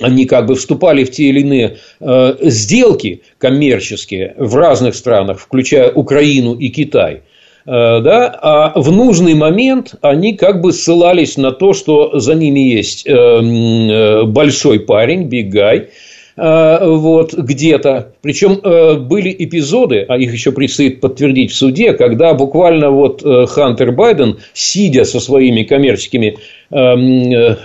они 0.00 0.26
как 0.26 0.46
бы 0.46 0.56
вступали 0.56 1.04
в 1.04 1.12
те 1.12 1.24
или 1.24 1.40
иные 1.40 1.76
э, 2.00 2.34
сделки 2.42 3.22
коммерческие 3.38 4.34
в 4.36 4.56
разных 4.56 4.96
странах, 4.96 5.38
включая 5.38 5.90
Украину 5.90 6.54
и 6.54 6.68
Китай. 6.68 7.22
Э, 7.64 8.00
да, 8.00 8.38
а 8.42 8.72
в 8.74 8.90
нужный 8.90 9.34
момент 9.34 9.94
они 10.02 10.36
как 10.36 10.60
бы 10.60 10.72
ссылались 10.72 11.36
на 11.36 11.52
то, 11.52 11.72
что 11.74 12.18
за 12.18 12.34
ними 12.34 12.60
есть 12.60 13.08
большой 13.08 14.80
парень, 14.80 15.28
Big 15.28 15.50
Guy, 15.50 15.86
Э, 15.86 15.90
вот, 16.36 17.32
где-то. 17.34 18.12
Причем 18.20 18.58
э, 18.62 18.94
были 18.94 19.34
эпизоды, 19.38 20.04
а 20.08 20.16
их 20.16 20.32
еще 20.32 20.50
предстоит 20.50 21.00
подтвердить 21.00 21.52
в 21.52 21.54
суде, 21.54 21.92
когда 21.92 22.34
буквально 22.34 22.90
вот 22.90 23.22
э, 23.24 23.46
Хантер 23.46 23.92
Байден, 23.92 24.38
сидя 24.52 25.04
со 25.04 25.20
своими 25.20 25.62
коммерческими 25.62 26.38
эм, 26.70 27.56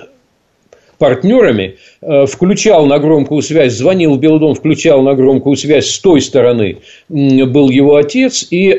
партнерами, 0.99 1.77
включал 2.01 2.85
на 2.85 2.99
громкую 2.99 3.41
связь, 3.41 3.73
звонил 3.73 4.15
в 4.15 4.19
Белый 4.19 4.41
дом, 4.41 4.53
включал 4.53 5.01
на 5.01 5.15
громкую 5.15 5.55
связь 5.55 5.87
с 5.87 5.99
той 5.99 6.19
стороны 6.19 6.79
был 7.07 7.69
его 7.69 7.95
отец, 7.95 8.45
и 8.51 8.69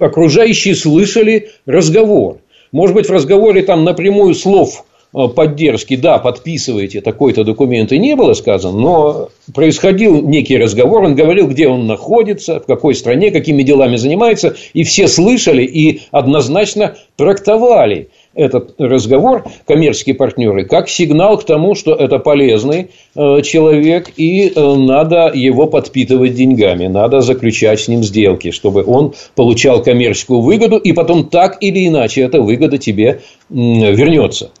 окружающие 0.00 0.74
слышали 0.74 1.50
разговор. 1.66 2.38
Может 2.72 2.96
быть, 2.96 3.06
в 3.06 3.12
разговоре 3.12 3.62
там 3.62 3.84
напрямую 3.84 4.34
слов 4.34 4.84
Э, 4.89 4.89
поддержки, 5.12 5.96
да, 5.96 6.18
подписывайте 6.18 7.00
такой-то 7.00 7.44
документ, 7.44 7.92
и 7.92 7.98
не 7.98 8.14
было 8.14 8.34
сказано, 8.34 8.78
но 8.78 9.28
происходил 9.54 10.26
некий 10.26 10.56
разговор, 10.56 11.02
он 11.02 11.14
говорил, 11.14 11.48
где 11.48 11.68
он 11.68 11.86
находится, 11.86 12.60
в 12.60 12.66
какой 12.66 12.94
стране, 12.94 13.30
какими 13.30 13.62
делами 13.62 13.96
занимается, 13.96 14.54
и 14.72 14.84
все 14.84 15.08
слышали 15.08 15.62
и 15.64 16.02
однозначно 16.12 16.96
трактовали 17.16 18.08
этот 18.34 18.74
разговор 18.78 19.44
коммерческие 19.66 20.14
партнеры 20.14 20.64
как 20.64 20.88
сигнал 20.88 21.36
к 21.38 21.44
тому, 21.44 21.74
что 21.74 21.94
это 21.94 22.20
полезный 22.20 22.90
э, 23.16 23.42
человек 23.42 24.12
и 24.16 24.52
э, 24.54 24.74
надо 24.76 25.32
его 25.34 25.66
подпитывать 25.66 26.34
деньгами, 26.34 26.86
надо 26.86 27.20
заключать 27.22 27.80
с 27.80 27.88
ним 27.88 28.04
сделки, 28.04 28.52
чтобы 28.52 28.84
он 28.86 29.14
получал 29.34 29.82
коммерческую 29.82 30.40
выгоду 30.42 30.76
и 30.76 30.92
потом 30.92 31.28
так 31.28 31.58
или 31.60 31.88
иначе 31.88 32.22
эта 32.22 32.40
выгода 32.40 32.78
тебе 32.78 33.22
вернется. 33.48 34.52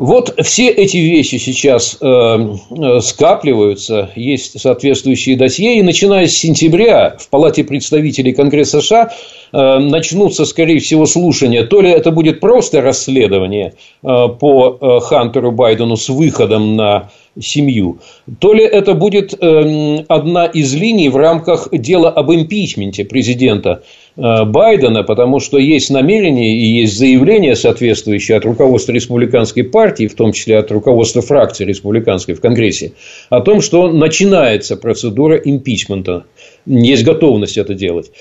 Вот 0.00 0.34
все 0.46 0.70
эти 0.70 0.96
вещи 0.96 1.36
сейчас 1.36 1.98
э, 2.00 2.06
э, 2.06 3.00
скапливаются, 3.00 4.08
есть 4.16 4.58
соответствующие 4.58 5.36
досье, 5.36 5.76
и 5.76 5.82
начиная 5.82 6.26
с 6.26 6.32
сентября 6.32 7.18
в 7.18 7.28
Палате 7.28 7.64
представителей 7.64 8.32
Конгресса 8.32 8.80
США 8.80 9.10
э, 9.52 9.78
начнутся, 9.78 10.46
скорее 10.46 10.78
всего, 10.78 11.04
слушания. 11.04 11.66
То 11.66 11.82
ли 11.82 11.90
это 11.90 12.12
будет 12.12 12.40
просто 12.40 12.80
расследование 12.80 13.74
по 14.00 15.00
Хантеру 15.02 15.52
Байдену 15.52 15.96
с 15.96 16.08
выходом 16.08 16.76
на 16.76 17.10
семью, 17.38 17.98
то 18.38 18.54
ли 18.54 18.64
это 18.64 18.94
будет 18.94 19.34
одна 19.34 20.46
из 20.46 20.74
линий 20.74 21.10
в 21.10 21.16
рамках 21.16 21.68
дела 21.72 22.08
об 22.08 22.32
импичменте 22.32 23.04
президента 23.04 23.82
Э, 24.09 24.09
Байдена, 24.20 25.02
потому 25.02 25.40
что 25.40 25.56
есть 25.56 25.88
намерение 25.90 26.54
и 26.54 26.80
есть 26.80 26.98
заявление 26.98 27.56
соответствующее 27.56 28.36
от 28.36 28.44
руководства 28.44 28.92
республиканской 28.92 29.64
партии, 29.64 30.08
в 30.08 30.14
том 30.14 30.32
числе 30.32 30.58
от 30.58 30.70
руководства 30.70 31.22
фракции 31.22 31.64
республиканской 31.64 32.34
в 32.34 32.40
Конгрессе, 32.40 32.92
о 33.30 33.40
том, 33.40 33.62
что 33.62 33.88
начинается 33.88 34.76
процедура 34.76 35.36
импичмента. 35.36 36.24
Есть 36.66 37.04
готовность 37.04 37.56
это 37.56 37.72
делать. 37.72 38.12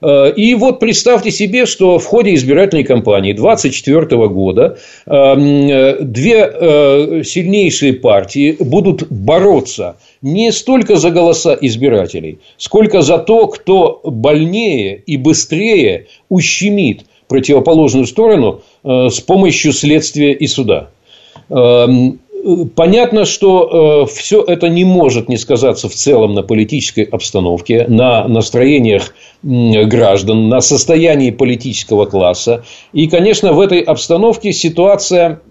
Э, 0.00 0.32
и 0.34 0.54
вот 0.54 0.80
представьте 0.80 1.30
себе, 1.30 1.66
что 1.66 1.98
в 1.98 2.04
ходе 2.04 2.34
избирательной 2.34 2.84
кампании 2.84 3.32
2024 3.32 4.28
года 4.28 4.78
э, 5.06 5.96
две 6.00 7.24
сильнейшие 7.24 7.94
партии 7.94 8.56
будут 8.58 9.10
бороться 9.10 9.96
не 10.22 10.52
столько 10.52 10.96
за 10.96 11.10
голоса 11.10 11.56
избирателей, 11.60 12.38
сколько 12.56 13.02
за 13.02 13.18
то, 13.18 13.46
кто 13.46 14.00
больнее 14.04 15.02
и 15.06 15.16
быстрее 15.16 16.06
ущемит 16.28 17.04
противоположную 17.28 18.06
сторону 18.06 18.62
э, 18.82 19.08
с 19.10 19.20
помощью 19.20 19.72
следствия 19.72 20.32
и 20.32 20.46
суда. 20.46 20.90
Понятно, 22.74 23.26
что 23.26 24.06
э, 24.06 24.14
все 24.14 24.42
это 24.42 24.68
не 24.68 24.84
может 24.84 25.28
не 25.28 25.36
сказаться 25.36 25.88
в 25.88 25.94
целом 25.94 26.34
на 26.34 26.42
политической 26.42 27.02
обстановке, 27.02 27.84
на 27.88 28.26
настроениях 28.26 29.14
граждан, 29.42 30.48
на 30.48 30.60
состоянии 30.60 31.30
политического 31.30 32.06
класса. 32.06 32.64
И, 32.94 33.06
конечно, 33.06 33.52
в 33.52 33.60
этой 33.60 33.80
обстановке 33.80 34.52
ситуация, 34.52 35.42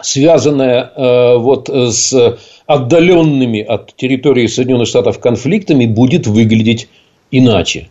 связанная 0.00 0.90
э, 0.96 1.36
вот 1.36 1.68
с 1.68 2.38
отдаленными 2.66 3.60
от 3.60 3.94
территории 3.94 4.48
Соединенных 4.48 4.88
Штатов 4.88 5.20
конфликтами 5.20 5.86
будет 5.86 6.26
выглядеть 6.26 6.88
иначе. 7.30 7.88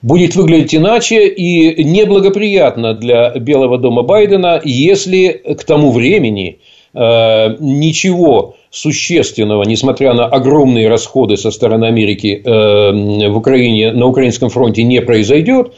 будет 0.00 0.36
выглядеть 0.36 0.74
иначе 0.74 1.26
и 1.26 1.82
неблагоприятно 1.84 2.94
для 2.94 3.30
Белого 3.30 3.78
дома 3.78 4.02
Байдена, 4.02 4.60
если 4.64 5.28
к 5.58 5.64
тому 5.64 5.92
времени 5.92 6.60
ничего 6.94 8.54
существенного, 8.74 9.62
несмотря 9.64 10.14
на 10.14 10.26
огромные 10.26 10.88
расходы 10.88 11.36
со 11.36 11.50
стороны 11.50 11.84
Америки 11.86 12.42
э, 12.44 13.28
в 13.28 13.36
Украине, 13.36 13.92
на 13.92 14.06
украинском 14.06 14.50
фронте 14.50 14.82
не 14.82 15.00
произойдет. 15.00 15.74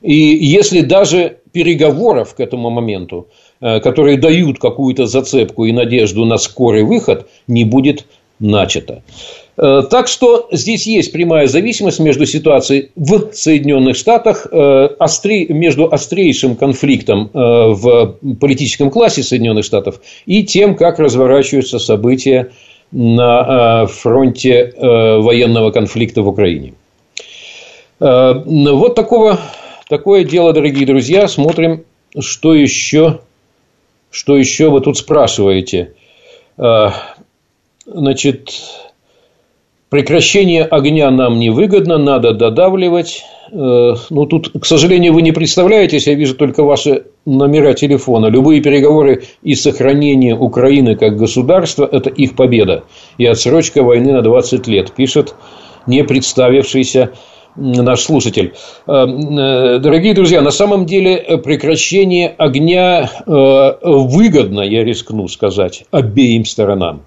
И 0.00 0.14
если 0.14 0.80
даже 0.80 1.38
переговоров 1.52 2.34
к 2.34 2.40
этому 2.40 2.70
моменту, 2.70 3.28
э, 3.60 3.80
которые 3.80 4.16
дают 4.16 4.58
какую-то 4.58 5.06
зацепку 5.06 5.66
и 5.66 5.72
надежду 5.72 6.24
на 6.24 6.38
скорый 6.38 6.82
выход, 6.82 7.28
не 7.46 7.64
будет 7.64 8.06
начато. 8.38 9.02
Э, 9.60 9.82
так 9.90 10.08
что 10.08 10.48
здесь 10.50 10.86
есть 10.86 11.12
прямая 11.12 11.46
зависимость 11.46 12.00
между 12.00 12.24
ситуацией 12.24 12.90
в 12.96 13.32
Соединенных 13.34 13.94
Штатах, 13.94 14.46
э, 14.50 14.88
между 15.50 15.92
острейшим 15.92 16.56
конфликтом 16.56 17.30
э, 17.32 17.38
в 17.38 18.16
политическом 18.40 18.90
классе 18.90 19.22
Соединенных 19.22 19.66
Штатов 19.66 20.00
и 20.24 20.44
тем, 20.44 20.76
как 20.76 20.98
разворачиваются 20.98 21.78
события 21.78 22.52
на 22.90 23.86
фронте 23.86 24.74
военного 24.76 25.70
конфликта 25.70 26.22
в 26.22 26.28
Украине. 26.28 26.74
Вот 28.00 28.96
такого, 28.96 29.38
такое 29.88 30.24
дело, 30.24 30.52
дорогие 30.52 30.86
друзья. 30.86 31.28
Смотрим, 31.28 31.84
что 32.18 32.52
еще, 32.52 33.20
что 34.10 34.36
еще 34.36 34.70
вы 34.70 34.80
тут 34.80 34.98
спрашиваете. 34.98 35.92
Значит, 37.86 38.50
Прекращение 39.90 40.62
огня 40.62 41.10
нам 41.10 41.40
невыгодно, 41.40 41.98
надо 41.98 42.32
додавливать. 42.32 43.24
Э, 43.50 43.94
ну, 44.08 44.26
тут, 44.26 44.52
к 44.60 44.64
сожалению, 44.64 45.12
вы 45.12 45.22
не 45.22 45.32
представляетесь, 45.32 46.06
я 46.06 46.14
вижу 46.14 46.36
только 46.36 46.62
ваши 46.62 47.06
номера 47.26 47.72
телефона. 47.72 48.26
Любые 48.26 48.62
переговоры 48.62 49.24
и 49.42 49.56
сохранение 49.56 50.36
Украины 50.36 50.94
как 50.94 51.16
государства– 51.16 51.88
это 51.92 52.08
их 52.08 52.36
победа. 52.36 52.84
И 53.18 53.26
отсрочка 53.26 53.82
войны 53.82 54.12
на 54.12 54.22
20 54.22 54.68
лет, 54.68 54.92
пишет 54.92 55.34
не 55.88 56.04
представившийся 56.04 57.10
наш 57.56 58.02
слушатель. 58.02 58.54
Э, 58.86 58.92
э, 58.92 59.78
дорогие 59.80 60.14
друзья, 60.14 60.40
на 60.40 60.52
самом 60.52 60.86
деле 60.86 61.36
прекращение 61.42 62.28
огня 62.38 63.10
выгодно, 63.26 64.60
я 64.60 64.84
рискну 64.84 65.26
сказать, 65.26 65.82
обеим 65.90 66.44
сторонам. 66.44 67.02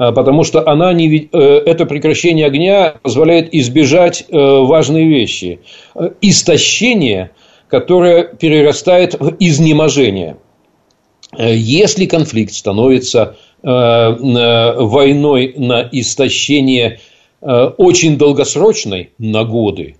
А, 0.00 0.12
потому 0.12 0.44
что 0.44 0.66
она 0.66 0.94
не, 0.94 1.28
э, 1.30 1.38
это 1.38 1.84
прекращение 1.84 2.46
огня 2.46 2.94
позволяет 3.02 3.54
избежать 3.54 4.24
э, 4.30 4.34
важные 4.34 5.06
вещи. 5.06 5.60
Истощение, 6.22 7.32
которое 7.68 8.22
перерастает 8.24 9.20
в 9.20 9.36
изнеможение. 9.38 10.38
Э, 11.36 11.54
если 11.54 12.06
конфликт 12.06 12.54
становится 12.54 13.36
войной 13.62 15.52
на 15.54 15.86
истощение 15.92 17.00
очень 17.42 18.16
долгосрочной, 18.16 19.10
на 19.18 19.44
годы, 19.44 19.96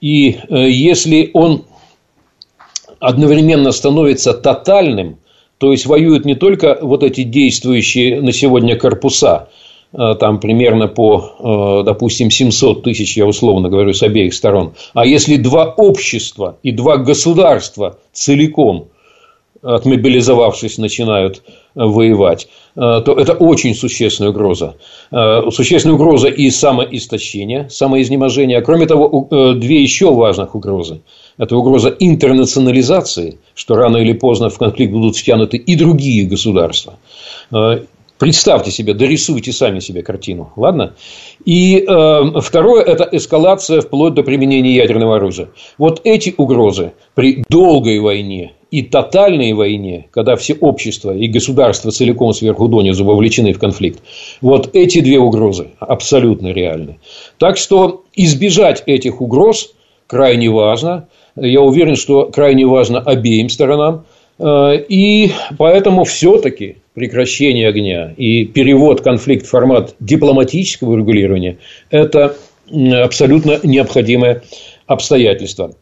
и 0.00 0.38
если 0.48 1.28
он 1.34 1.66
одновременно 3.00 3.72
становится 3.72 4.32
тотальным, 4.32 5.18
то 5.58 5.72
есть 5.72 5.86
воюют 5.86 6.24
не 6.24 6.34
только 6.34 6.78
вот 6.80 7.02
эти 7.02 7.22
действующие 7.22 8.20
на 8.20 8.32
сегодня 8.32 8.76
корпуса, 8.76 9.48
э, 9.92 10.14
там 10.18 10.40
примерно 10.40 10.88
по, 10.88 11.80
э, 11.80 11.84
допустим, 11.84 12.30
700 12.30 12.82
тысяч, 12.82 13.16
я 13.16 13.26
условно 13.26 13.68
говорю, 13.68 13.92
с 13.92 14.02
обеих 14.02 14.34
сторон. 14.34 14.74
А 14.94 15.06
если 15.06 15.36
два 15.36 15.66
общества 15.66 16.58
и 16.62 16.72
два 16.72 16.96
государства 16.96 17.98
целиком, 18.12 18.88
отмобилизовавшись, 19.62 20.78
начинают 20.78 21.42
воевать, 21.74 22.48
э, 22.76 23.02
то 23.04 23.14
это 23.18 23.32
очень 23.32 23.74
существенная 23.74 24.30
угроза. 24.30 24.76
Существенная 25.50 25.96
угроза 25.96 26.28
и 26.28 26.50
самоистощения, 26.50 27.68
самоизнеможения. 27.68 28.60
Кроме 28.62 28.86
того, 28.86 29.28
две 29.54 29.82
еще 29.82 30.12
важных 30.12 30.54
угрозы. 30.54 31.00
Это 31.36 31.56
угроза 31.56 31.88
интернационализации, 31.98 33.38
что 33.54 33.74
рано 33.74 33.96
или 33.96 34.12
поздно 34.12 34.50
в 34.50 34.58
конфликт 34.58 34.92
будут 34.92 35.16
втянуты 35.16 35.56
и 35.56 35.74
другие 35.74 36.26
государства. 36.26 36.94
Э, 37.52 37.80
представьте 38.18 38.70
себе, 38.70 38.94
дорисуйте 38.94 39.52
сами 39.52 39.80
себе 39.80 40.02
картину, 40.02 40.52
ладно? 40.56 40.94
И 41.44 41.78
э, 41.78 42.40
второе– 42.40 42.82
это 42.84 43.08
эскалация 43.10 43.80
вплоть 43.80 44.14
до 44.14 44.22
применения 44.22 44.76
ядерного 44.76 45.16
оружия. 45.16 45.48
Вот 45.76 46.00
эти 46.04 46.32
угрозы 46.36 46.92
при 47.14 47.42
долгой 47.48 47.98
войне 47.98 48.52
и 48.78 48.82
тотальной 48.82 49.52
войне, 49.52 50.06
когда 50.10 50.36
все 50.36 50.54
общества 50.54 51.16
и 51.16 51.28
государства 51.28 51.90
целиком 51.90 52.32
сверху 52.32 52.68
донизу 52.68 53.04
вовлечены 53.04 53.52
в 53.52 53.58
конфликт, 53.58 54.02
вот 54.40 54.70
эти 54.74 55.00
две 55.00 55.18
угрозы 55.18 55.68
абсолютно 55.80 56.48
реальны. 56.48 56.98
Так 57.38 57.56
что 57.56 58.04
избежать 58.14 58.82
этих 58.86 59.20
угроз 59.20 59.74
крайне 60.06 60.50
важно– 60.50 61.08
я 61.36 61.60
уверен, 61.60 61.96
что 61.96 62.26
крайне 62.26 62.66
важно 62.66 63.00
обеим 63.00 63.48
сторонам. 63.48 64.06
Э, 64.38 64.76
и 64.88 65.32
поэтому 65.58 66.04
все-таки 66.04 66.76
прекращение 66.94 67.68
огня 67.68 68.14
и 68.16 68.44
перевод 68.44 69.00
конфликта 69.00 69.46
в 69.46 69.50
формат 69.50 69.94
дипломатического 70.00 70.96
регулирования– 70.96 71.58
это 71.90 72.36
абсолютно 72.70 73.58
необходимое 73.62 74.42
обстоятельство. 74.86 75.74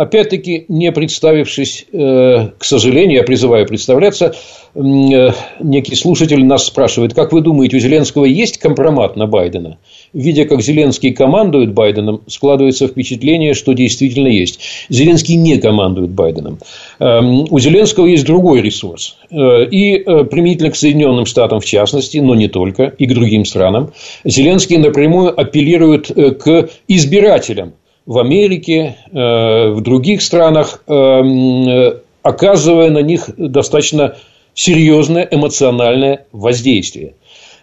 Э, 0.00 0.02
опять-таки, 0.02 0.64
не 0.68 0.92
представившись, 0.92 1.86
э, 1.92 2.48
к 2.58 2.64
сожалению, 2.64 3.18
я 3.18 3.22
призываю 3.22 3.66
представляться, 3.66 4.34
некий 4.74 5.96
слушатель 5.96 6.44
нас 6.44 6.66
спрашивает, 6.66 7.12
как 7.12 7.32
вы 7.32 7.40
думаете, 7.40 7.76
у 7.76 7.80
Зеленского 7.80 8.24
есть 8.24 8.58
компромат 8.58 9.16
на 9.16 9.26
Байдена? 9.26 9.78
видя, 10.12 10.44
как 10.44 10.62
Зеленский 10.62 11.12
командует 11.12 11.72
Байденом, 11.72 12.22
складывается 12.26 12.88
впечатление, 12.88 13.54
что 13.54 13.72
действительно 13.72 14.28
есть. 14.28 14.60
Зеленский 14.88 15.36
не 15.36 15.58
командует 15.58 16.10
Байденом. 16.10 16.58
Эм, 16.98 17.46
у 17.50 17.58
Зеленского 17.58 18.06
есть 18.06 18.24
другой 18.24 18.60
ресурс. 18.60 19.16
Э, 19.30 19.64
и 19.64 19.96
э, 19.96 20.24
применительно 20.24 20.70
к 20.70 20.76
Соединенным 20.76 21.26
Штатам 21.26 21.60
в 21.60 21.64
частности, 21.64 22.18
но 22.18 22.34
не 22.34 22.48
только, 22.48 22.84
и 22.84 23.06
к 23.06 23.14
другим 23.14 23.44
странам, 23.44 23.92
Зеленский 24.24 24.78
напрямую 24.78 25.38
апеллирует 25.38 26.10
э, 26.10 26.32
к 26.32 26.70
избирателям 26.88 27.74
в 28.10 28.18
Америке, 28.18 28.96
в 29.12 29.80
других 29.82 30.20
странах, 30.20 30.82
эм, 30.88 32.00
оказывая 32.22 32.90
на 32.90 33.02
них 33.02 33.30
достаточно 33.36 34.16
серьезное 34.54 35.26
эмоциональное 35.30 36.26
воздействие. 36.32 37.14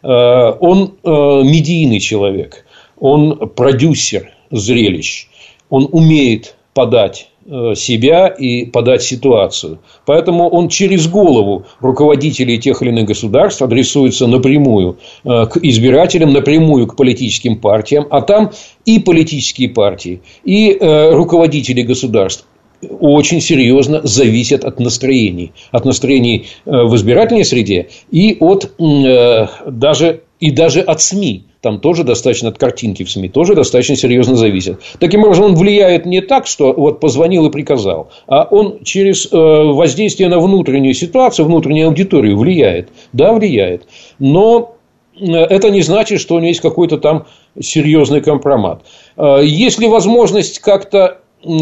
Э, 0.04 0.54
он 0.60 0.95
э, 1.04 1.10
медийный 1.10 2.00
человек, 2.00 2.66
он 3.00 3.50
продюсер 3.50 4.32
зрелищ, 4.52 5.28
он 5.70 5.89
умеет 5.91 6.56
подать 6.74 7.30
э, 7.37 7.37
себя 7.76 8.28
и 8.28 8.66
подать 8.66 9.04
ситуацию. 9.04 9.80
Поэтому 10.06 10.50
он 10.50 10.68
через 10.70 11.08
голову 11.08 11.66
руководителей 11.80 12.58
тех 12.58 12.82
или 12.82 12.89
иных 12.89 13.06
государств 13.06 13.62
адресуется 13.62 14.28
напрямую 14.28 14.98
к 15.24 15.58
избирателям, 15.62 16.34
напрямую 16.34 16.88
к 16.88 16.95
политическим 16.95 17.60
партиям, 17.60 18.06
а 18.10 18.22
там 18.22 18.52
и 18.86 19.00
политические 19.00 19.70
партии, 19.70 20.22
и 20.43 20.78
руководители 20.82 21.84
государств 21.84 22.45
очень 22.82 23.41
серьезно 23.41 24.02
зависят 24.04 24.64
от 24.64 24.80
настроений. 24.80 25.54
От 25.72 25.86
настроений 25.86 26.48
э, 26.66 26.84
в 26.84 26.95
избирательной 26.95 27.45
среде 27.45 27.88
и 28.12 28.38
от 28.39 28.72
э, 28.80 29.48
даже, 29.66 30.22
и 30.40 30.52
даже 30.52 30.82
от 30.82 31.02
СМИ. 31.02 31.46
Там 31.62 31.80
тоже 31.80 32.04
достаточно 32.04 32.50
от 32.50 32.58
картинки 32.58 33.04
в 33.04 33.12
СМИ 33.12 33.30
тоже 33.30 33.56
достаточно 33.56 33.96
серьезно 33.96 34.36
зависит. 34.36 34.80
Таким 35.00 35.24
образом, 35.24 35.46
он 35.46 35.56
влияет 35.56 36.06
не 36.06 36.22
так, 36.22 36.48
что 36.48 36.74
вот 36.74 37.00
позвонил 37.00 37.48
и 37.48 37.52
приказал, 37.52 38.10
а 38.28 38.48
он 38.50 38.84
через 38.84 39.28
э, 39.32 39.36
воздействие 39.36 40.30
на 40.30 40.40
внутреннюю 40.40 40.94
ситуацию, 40.94 41.46
внутреннюю 41.46 41.88
аудиторию 41.88 42.38
влияет. 42.38 42.90
Да, 43.14 43.34
влияет. 43.34 43.88
Но 44.20 44.76
это 45.20 45.72
не 45.72 45.82
значит, 45.82 46.22
что 46.22 46.36
у 46.36 46.38
него 46.38 46.50
есть 46.50 46.62
какой-то 46.62 46.98
там 46.98 47.26
серьезный 47.60 48.22
компромат. 48.22 48.84
Есть 49.18 49.80
ли 49.80 49.88
возможность 49.88 50.60
как-то 50.60 51.22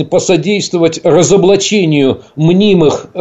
посодействовать 0.09 1.01
разоблачению 1.03 2.21
мнимых 2.35 3.07
э, 3.13 3.19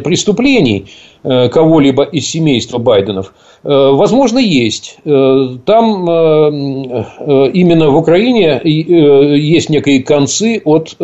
преступлений 0.00 0.86
э, 1.22 1.48
кого-либо 1.48 2.04
из 2.04 2.28
семейства 2.28 2.78
Байденов, 2.78 3.32
э, 3.62 3.68
возможно, 3.68 4.38
есть. 4.38 4.98
Там 5.04 6.04
именно 6.04 7.90
в 7.90 7.96
Украине 7.96 8.60
есть 8.64 9.70
некие 9.70 10.02
концы 10.02 10.60
от 10.64 10.96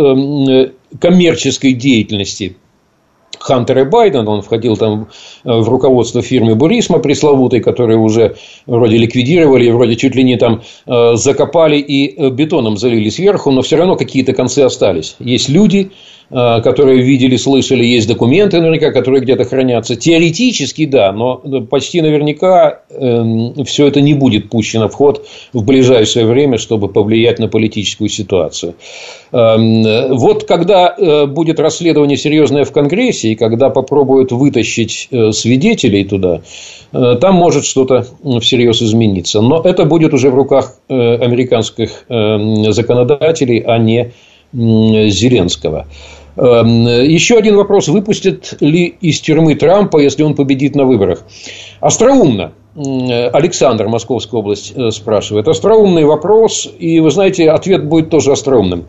коммерческой 1.01 1.73
деятельности 1.73 2.57
Хантера 3.47 3.85
Байдена, 3.85 4.29
он 4.31 4.43
входил 4.43 4.77
там 4.77 5.09
в 5.45 5.69
руководство 5.69 6.23
фирмы 6.23 6.55
Бурисма 6.55 6.99
пресловутой, 6.99 7.61
которую 7.61 8.03
уже 8.03 8.37
вроде 8.67 8.97
ликвидировали, 8.99 9.71
вроде 9.71 9.97
чуть 9.97 10.15
ли 10.15 10.25
не 10.25 10.37
там 10.37 10.63
закопали 10.87 11.79
и 11.79 12.31
бетоном 12.31 12.77
залили 12.77 13.09
сверху, 13.09 13.51
но 13.51 13.63
все 13.63 13.77
равно 13.77 13.97
какие-то 13.97 14.33
концы 14.33 14.61
остались. 14.61 15.17
Есть 15.21 15.49
люди, 15.49 15.91
Э, 15.91 16.16
которые 16.29 17.03
видели, 17.03 17.37
слышали, 17.37 17.85
есть 17.85 18.09
документы 18.09 18.59
наверняка, 18.59 18.91
которые 18.91 19.21
где-то 19.23 19.45
хранятся. 19.45 19.95
Теоретически, 19.95 20.87
да, 20.87 21.13
но 21.13 21.37
почти 21.71 22.03
наверняка 22.03 22.81
э, 22.91 23.63
все 23.65 23.87
это 23.87 24.01
не 24.01 24.15
будет 24.15 24.51
пущено 24.51 24.89
в 24.89 24.95
ход 24.95 25.27
в 25.53 25.65
ближайшее 25.65 26.27
время, 26.27 26.59
чтобы 26.59 26.89
повлиять 26.89 27.39
на 27.39 27.49
политическую 27.49 28.09
ситуацию. 28.09 28.75
Э, 29.33 30.13
вот 30.13 30.45
когда 30.45 30.95
э, 30.97 31.27
будет 31.27 31.61
расследование 31.61 32.17
серьезное 32.17 32.65
в 32.65 32.73
Конгрессе, 32.73 33.29
и 33.29 33.35
когда 33.37 33.71
попробуют 33.71 34.33
вытащить 34.33 35.09
э, 35.11 35.31
свидетелей 35.33 36.05
туда, 36.05 36.43
э, 36.93 37.17
там 37.21 37.35
может 37.37 37.65
что-то 37.65 38.07
всерьез 38.41 38.83
измениться. 38.83 39.41
Но 39.41 39.63
это 39.63 39.85
будет 39.85 40.13
уже 40.13 40.31
в 40.31 40.35
руках 40.35 40.75
американских 40.89 42.05
законодателей, 42.09 43.61
а 43.61 43.79
не 43.79 44.13
Зеленского. 44.57 45.87
Эм, 46.37 46.87
еще 46.87 47.37
один 47.37 47.57
вопрос. 47.57 47.89
Выпустят 47.89 48.57
ли 48.61 48.95
из 49.01 49.21
тюрьмы 49.21 49.55
Трампа, 49.55 49.99
если 49.99 50.23
он 50.23 50.35
победит 50.35 50.75
на 50.75 50.85
выборах? 50.85 51.25
Остроумно. 51.81 52.53
Александр, 52.77 53.89
Московская 53.89 54.37
область, 54.37 54.75
э, 54.77 54.91
спрашивает. 54.91 55.49
Остроумный 55.49 56.05
вопрос, 56.05 56.69
и, 56.79 57.01
вы 57.01 57.11
знаете, 57.11 57.51
ответ 57.51 57.87
будет 57.87 58.11
тоже 58.11 58.33
остроумным. 58.33 58.85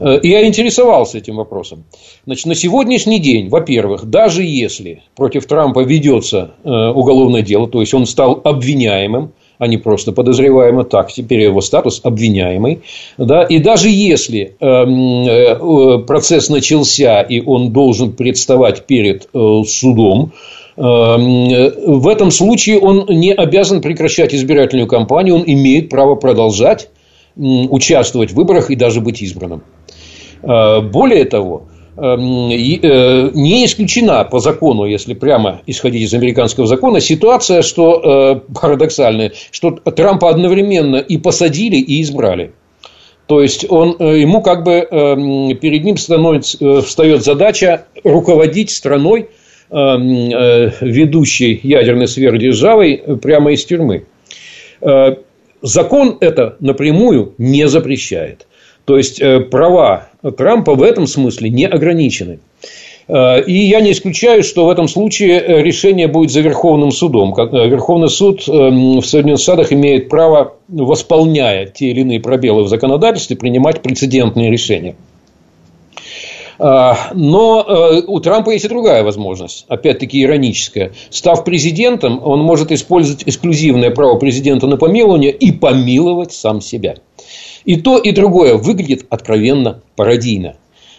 Э, 0.00 0.18
я 0.24 0.44
интересовался 0.44 1.18
этим 1.18 1.36
вопросом. 1.36 1.84
Значит, 2.26 2.46
на 2.46 2.56
сегодняшний 2.56 3.20
день, 3.20 3.48
во-первых, 3.48 4.06
даже 4.06 4.42
если 4.42 5.02
против 5.14 5.46
Трампа 5.46 5.84
ведется 5.84 6.50
э, 6.64 6.68
уголовное 6.68 7.42
дело, 7.42 7.68
то 7.68 7.80
есть 7.80 7.94
он 7.94 8.06
стал 8.06 8.40
обвиняемым, 8.42 9.32
а 9.58 9.66
не 9.66 9.76
просто 9.76 10.12
подозреваемый. 10.12 10.84
Так, 10.84 11.12
теперь 11.12 11.40
его 11.40 11.60
статус 11.60 12.00
обвиняемый. 12.04 12.80
Да? 13.16 13.42
И 13.42 13.58
даже 13.58 13.90
если 13.90 14.56
эм, 14.60 15.26
э, 15.26 15.98
процесс 16.04 16.48
начался, 16.48 17.20
и 17.22 17.40
он 17.40 17.72
должен 17.72 18.12
представать 18.12 18.86
перед 18.86 19.28
э, 19.34 19.62
судом, 19.66 20.32
эм, 20.76 22.00
в 22.00 22.08
этом 22.08 22.30
случае 22.30 22.78
он 22.78 23.06
не 23.08 23.32
обязан 23.32 23.80
прекращать 23.80 24.34
избирательную 24.34 24.86
кампанию, 24.86 25.36
он 25.36 25.44
имеет 25.46 25.88
право 25.88 26.14
продолжать 26.14 26.88
участвовать 27.36 28.32
в 28.32 28.34
выборах 28.34 28.70
и 28.70 28.74
даже 28.74 29.00
быть 29.00 29.22
избранным. 29.22 29.62
Э, 30.42 30.80
более 30.80 31.24
того, 31.24 31.64
не 32.00 33.64
исключена 33.64 34.24
по 34.24 34.38
закону, 34.38 34.84
если 34.84 35.14
прямо 35.14 35.62
исходить 35.66 36.02
из 36.02 36.14
американского 36.14 36.66
закона, 36.66 37.00
ситуация, 37.00 37.62
что 37.62 38.42
э, 38.44 38.54
парадоксальная, 38.54 39.32
что 39.50 39.72
Трампа 39.72 40.30
одновременно 40.30 40.96
и 40.96 41.18
посадили, 41.18 41.76
и 41.76 42.02
избрали. 42.02 42.52
То 43.26 43.42
есть 43.42 43.66
он, 43.68 43.96
э, 43.98 44.20
ему 44.20 44.42
как 44.42 44.64
бы 44.64 44.74
эм, 44.74 45.56
перед 45.56 45.84
ним 45.84 45.96
становится, 45.96 46.82
встает 46.82 47.24
задача 47.24 47.86
руководить 48.04 48.70
страной, 48.70 49.30
эм, 49.70 50.70
ведущей 50.80 51.60
ядерной 51.62 52.08
сверхдержавой 52.08 53.02
прямо 53.20 53.52
из 53.52 53.64
тюрьмы. 53.64 54.06
Закон 55.60 56.18
это 56.20 56.56
напрямую 56.60 57.34
не 57.38 57.66
запрещает. 57.68 58.47
То 58.88 58.96
есть 58.96 59.20
э, 59.20 59.40
права 59.40 60.08
Трампа 60.38 60.74
в 60.74 60.82
этом 60.82 61.06
смысле 61.06 61.50
не 61.50 61.66
ограничены. 61.66 62.38
Э, 63.06 63.44
и 63.44 63.52
я 63.52 63.80
не 63.80 63.92
исключаю, 63.92 64.42
что 64.42 64.64
в 64.64 64.70
этом 64.70 64.88
случае 64.88 65.42
э, 65.42 65.62
решение 65.62 66.08
будет 66.08 66.30
за 66.30 66.40
Верховным 66.40 66.90
судом. 66.90 67.34
Верховный 67.34 68.08
суд 68.08 68.46
в 68.46 69.02
Соединенных 69.02 69.42
Штатах 69.42 69.74
имеет 69.74 70.08
право, 70.08 70.54
восполняя 70.68 71.66
те 71.66 71.90
или 71.90 72.00
иные 72.00 72.18
пробелы 72.18 72.62
в 72.62 72.68
законодательстве, 72.68 73.36
принимать 73.36 73.82
прецедентные 73.82 74.50
решения. 74.50 74.96
Но 76.58 78.04
у 78.08 78.18
Трампа 78.20 78.50
есть 78.50 78.64
и 78.64 78.68
другая 78.68 79.04
возможность, 79.04 79.64
опять-таки 79.68 80.20
ироническая. 80.20 80.92
Став 81.10 81.44
президентом, 81.44 82.20
он 82.24 82.40
может 82.40 82.72
использовать 82.72 83.22
эксклюзивное 83.28 83.90
право 83.90 84.18
президента 84.18 84.66
на 84.66 84.76
помилование 84.76 85.30
и 85.30 85.52
помиловать 85.52 86.32
сам 86.32 86.60
себя. 86.60 86.96
И 87.68 87.76
то, 87.76 87.98
и 87.98 88.12
другое 88.12 88.54
выглядит 88.54 89.04
откровенно 89.10 89.82
пародийно. 89.94 90.56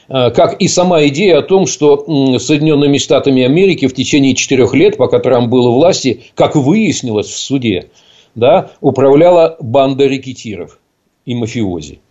А, 0.07 0.30
как 0.30 0.61
и 0.61 0.67
сама 0.67 1.03
идея 1.07 1.39
о 1.39 1.41
том, 1.41 1.65
что 1.65 1.97
Соединенными 2.38 2.99
Штатами 2.99 3.41
Америки 3.41 3.88
в 3.88 3.95
течение 3.95 4.36
четырех 4.36 4.76
лет, 4.76 4.95
пока 4.95 5.17
Трамп 5.17 5.49
был 5.49 5.65
у 5.65 5.74
власти, 5.74 6.26
как 6.36 6.55
выяснилось 6.55 7.26
в 7.26 7.39
суде, 7.39 7.89
да, 8.36 8.70
управляла 8.82 9.57
банда 9.59 10.05
рекетиров 10.05 10.78
и 11.26 11.34
мафиози. 11.34 12.01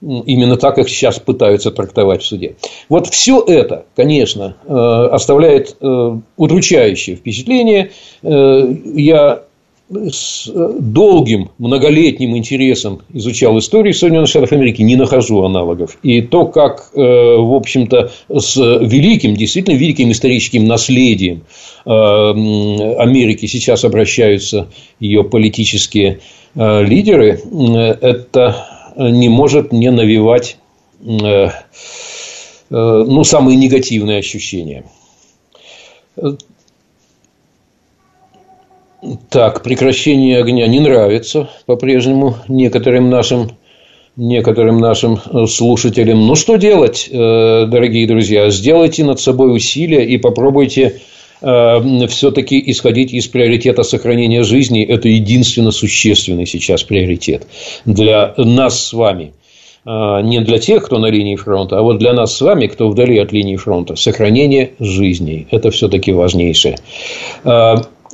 Именно 0.00 0.56
так 0.56 0.78
их 0.78 0.88
сейчас 0.88 1.18
пытаются 1.18 1.70
трактовать 1.70 2.22
в 2.22 2.26
суде. 2.26 2.56
Вот 2.88 3.08
все 3.08 3.42
это, 3.46 3.84
конечно, 3.94 4.56
э, 4.64 4.72
оставляет 5.12 5.76
э, 5.78 6.16
удручающее 6.38 7.16
впечатление. 7.16 7.90
Э, 8.22 8.74
я 8.94 9.42
с 9.88 10.50
долгим 10.52 11.50
многолетним 11.58 12.36
интересом 12.36 13.02
изучал 13.12 13.56
историю 13.58 13.94
Соединенных 13.94 14.28
Штатов 14.28 14.50
Америки, 14.52 14.82
не 14.82 14.96
нахожу 14.96 15.42
аналогов. 15.44 15.96
И 16.02 16.22
то, 16.22 16.46
как, 16.46 16.90
э, 16.94 16.98
в 16.98 17.54
общем-то, 17.54 18.10
с 18.28 18.56
великим, 18.56 19.36
действительно 19.36 19.76
великим 19.76 20.10
историческим 20.10 20.66
наследием 20.66 21.44
э, 21.84 21.90
Америки 21.90 23.46
сейчас 23.46 23.84
обращаются 23.84 24.68
ее 24.98 25.22
политические 25.22 26.18
э, 26.56 26.82
лидеры, 26.82 27.40
это 28.00 28.66
не 28.96 29.28
может 29.28 29.72
не 29.72 29.90
навевать 29.90 30.56
ну, 32.70 33.24
самые 33.24 33.56
негативные 33.56 34.18
ощущения. 34.18 34.84
Так, 39.28 39.62
прекращение 39.62 40.38
огня 40.38 40.66
не 40.66 40.80
нравится 40.80 41.50
по-прежнему 41.66 42.36
некоторым 42.48 43.10
нашим 43.10 43.50
некоторым 44.16 44.78
нашим 44.78 45.18
э, 45.30 45.46
слушателям. 45.46 46.26
Ну, 46.26 46.34
что 46.36 46.56
делать, 46.56 47.06
э, 47.10 47.66
дорогие 47.66 48.06
друзья? 48.06 48.48
Сделайте 48.48 49.04
над 49.04 49.20
собой 49.20 49.54
усилия 49.54 50.06
и 50.06 50.16
попробуйте 50.16 51.00
э, 51.42 52.06
все-таки 52.08 52.62
исходить 52.70 53.12
из 53.12 53.26
приоритета 53.26 53.82
сохранения 53.82 54.42
жизни. 54.42 54.82
Это 54.82 55.08
единственно 55.08 55.70
существенный 55.70 56.46
сейчас 56.46 56.82
приоритет 56.82 57.46
для 57.84 58.32
нас 58.38 58.86
с 58.86 58.92
вами. 58.94 59.34
Не 59.84 60.40
для 60.40 60.58
тех, 60.58 60.84
кто 60.84 60.98
на 60.98 61.06
линии 61.06 61.36
фронта, 61.36 61.78
а 61.78 61.82
вот 61.82 61.98
для 61.98 62.12
нас 62.12 62.34
с 62.34 62.40
вами, 62.40 62.66
кто 62.66 62.88
вдали 62.88 63.18
от 63.18 63.30
линии 63.30 63.54
фронта. 63.54 63.94
Сохранение 63.94 64.72
жизней. 64.80 65.46
Это 65.52 65.70
все-таки 65.70 66.10
важнейшее 66.10 66.76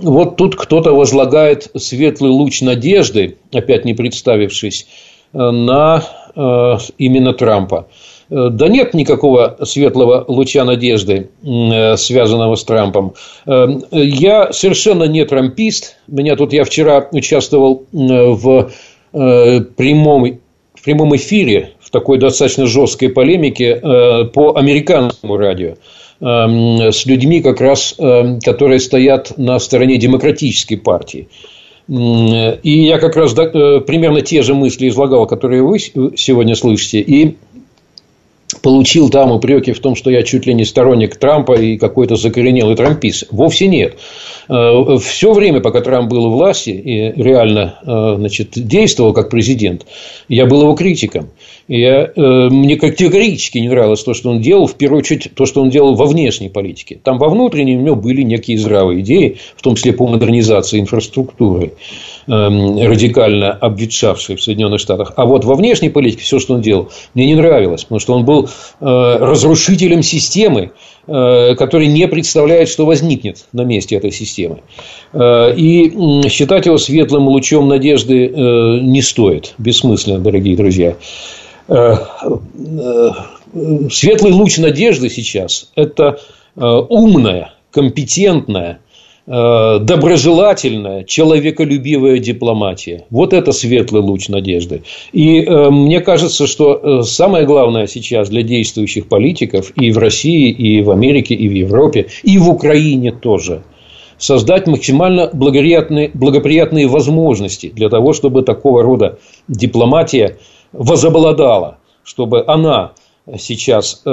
вот 0.02 0.36
тут 0.36 0.56
кто-то 0.56 0.92
возлагает 0.92 1.70
светлый 1.76 2.30
луч 2.30 2.60
надежды, 2.60 3.38
опять 3.52 3.84
не 3.84 3.94
представившись, 3.94 4.86
э, 5.32 5.38
на 5.38 6.02
э, 6.34 6.74
именно 6.98 7.32
Трампа. 7.32 7.86
Э, 8.28 8.48
да 8.50 8.68
нет 8.68 8.94
никакого 8.94 9.58
светлого 9.62 10.24
луча 10.26 10.64
надежды, 10.64 11.30
связанного 11.96 12.56
с 12.56 12.64
Трампом. 12.64 13.14
Я 13.46 14.52
совершенно 14.52 15.04
не 15.04 15.24
трампист. 15.24 15.96
Меня 16.08 16.36
тут 16.36 16.52
я 16.52 16.64
вчера 16.64 17.08
участвовал 17.12 17.86
в 17.92 18.70
прямом, 19.12 20.38
в 20.74 20.84
прямом 20.84 21.16
эфире 21.16 21.72
в 21.80 21.90
такой 21.90 22.18
достаточно 22.18 22.66
жесткой 22.66 23.10
полемике 23.10 23.76
по 24.32 24.56
американскому 24.56 25.36
радио. 25.36 25.74
Эм, 26.22 26.92
с 26.92 27.04
людьми, 27.04 27.40
как 27.40 27.60
раз, 27.60 27.96
эм, 27.98 28.38
которые 28.38 28.78
стоят 28.78 29.36
на 29.38 29.58
стороне 29.58 29.96
демократической 29.96 30.76
партии. 30.76 31.26
И 31.88 32.84
я 32.86 32.98
как 33.00 33.16
раз 33.16 33.36
э, 33.36 33.80
примерно 33.80 34.20
те 34.20 34.42
же 34.42 34.54
мысли 34.54 34.88
излагал, 34.88 35.26
которые 35.26 35.64
вы 35.64 35.80
сегодня 35.80 36.54
слышите, 36.54 37.00
и 37.00 37.34
получил 38.62 39.10
там 39.10 39.32
упреки 39.32 39.72
в 39.72 39.80
том, 39.80 39.96
что 39.96 40.10
я 40.10 40.22
чуть 40.22 40.46
ли 40.46 40.54
не 40.54 40.64
сторонник 40.64 41.16
Трампа 41.16 41.54
и 41.54 41.76
какой-то 41.76 42.14
закоренелый 42.14 42.76
трампист. 42.76 43.26
Вовсе 43.32 43.66
нет. 43.66 43.96
Э, 44.48 44.96
Все 45.02 45.32
время, 45.32 45.60
пока 45.60 45.80
Трамп 45.80 46.08
был 46.08 46.26
у 46.26 46.30
власти 46.30 46.70
и 46.70 47.20
реально 47.20 47.80
э, 47.84 48.14
значит, 48.18 48.50
действовал 48.54 49.12
как 49.12 49.28
президент, 49.28 49.86
я 50.28 50.46
был 50.46 50.62
его 50.62 50.74
критиком. 50.74 51.30
Я, 51.68 52.10
э, 52.14 52.48
мне 52.50 52.76
категорически 52.76 53.58
не 53.58 53.68
нравилось 53.68 54.02
то, 54.02 54.14
что 54.14 54.30
он 54.30 54.40
делал, 54.40 54.66
в 54.66 54.74
первую 54.74 54.98
очередь, 54.98 55.30
то, 55.34 55.46
что 55.46 55.62
он 55.62 55.70
делал 55.70 55.94
во 55.94 56.06
внешней 56.06 56.48
политике. 56.48 56.98
Там 57.02 57.18
во 57.18 57.28
внутренней 57.28 57.76
у 57.76 57.80
него 57.80 57.96
были 57.96 58.22
некие 58.22 58.58
здравые 58.58 59.00
идеи, 59.00 59.38
в 59.56 59.62
том 59.62 59.76
числе 59.76 59.92
по 59.92 60.08
модернизации 60.08 60.80
инфраструктуры, 60.80 61.74
эм, 62.26 62.78
радикально 62.78 63.52
обветшавшей 63.52 64.36
в 64.36 64.42
Соединенных 64.42 64.80
Штатах. 64.80 65.12
А 65.16 65.24
вот 65.24 65.44
во 65.44 65.54
внешней 65.54 65.90
политике 65.90 66.24
все, 66.24 66.40
что 66.40 66.54
он 66.54 66.60
делал, 66.60 66.90
мне 67.14 67.26
не 67.26 67.36
нравилось, 67.36 67.84
потому 67.84 68.00
что 68.00 68.14
он 68.14 68.24
был 68.24 68.32
был 68.32 68.48
разрушителем 68.80 70.02
системы, 70.02 70.72
который 71.06 71.88
не 71.88 72.06
представляет, 72.06 72.68
что 72.68 72.86
возникнет 72.86 73.46
на 73.52 73.62
месте 73.62 73.96
этой 73.96 74.12
системы. 74.12 74.58
И 75.14 76.22
считать 76.28 76.66
его 76.66 76.78
светлым 76.78 77.26
лучом 77.26 77.68
надежды 77.68 78.28
не 78.28 79.02
стоит. 79.02 79.54
Бессмысленно, 79.58 80.20
дорогие 80.20 80.56
друзья. 80.56 80.96
Светлый 83.90 84.32
луч 84.32 84.58
надежды 84.58 85.10
сейчас– 85.10 85.70
это 85.74 86.20
умная, 86.54 87.54
компетентная, 87.72 88.78
Э, 88.78 88.81
доброжелательная, 89.26 91.04
человеколюбивая 91.04 92.18
дипломатия. 92.18 93.04
Вот 93.10 93.32
это 93.32 93.52
светлый 93.52 94.02
луч 94.02 94.28
надежды. 94.28 94.82
И 95.12 95.40
э, 95.40 95.70
мне 95.70 96.00
кажется, 96.00 96.48
что 96.48 96.74
э, 96.74 97.02
самое 97.04 97.46
главное 97.46 97.86
сейчас 97.86 98.28
для 98.30 98.42
действующих 98.42 99.06
политиков 99.06 99.72
и 99.76 99.92
в 99.92 99.98
России, 99.98 100.50
и 100.50 100.82
в 100.82 100.90
Америке, 100.90 101.34
и 101.34 101.48
в 101.48 101.52
Европе, 101.52 102.08
и 102.24 102.36
в 102.38 102.48
Украине 102.48 103.12
тоже 103.12 103.62
создать 104.18 104.66
максимально 104.66 105.30
благоприятные, 105.32 106.10
благоприятные 106.14 106.86
возможности 106.86 107.68
для 107.68 107.88
того, 107.88 108.12
чтобы 108.12 108.42
такого 108.42 108.82
рода 108.82 109.18
дипломатия 109.48 110.38
возобладала, 110.72 111.78
чтобы 112.04 112.44
она 112.46 112.92
сейчас 113.38 114.02
э, 114.04 114.10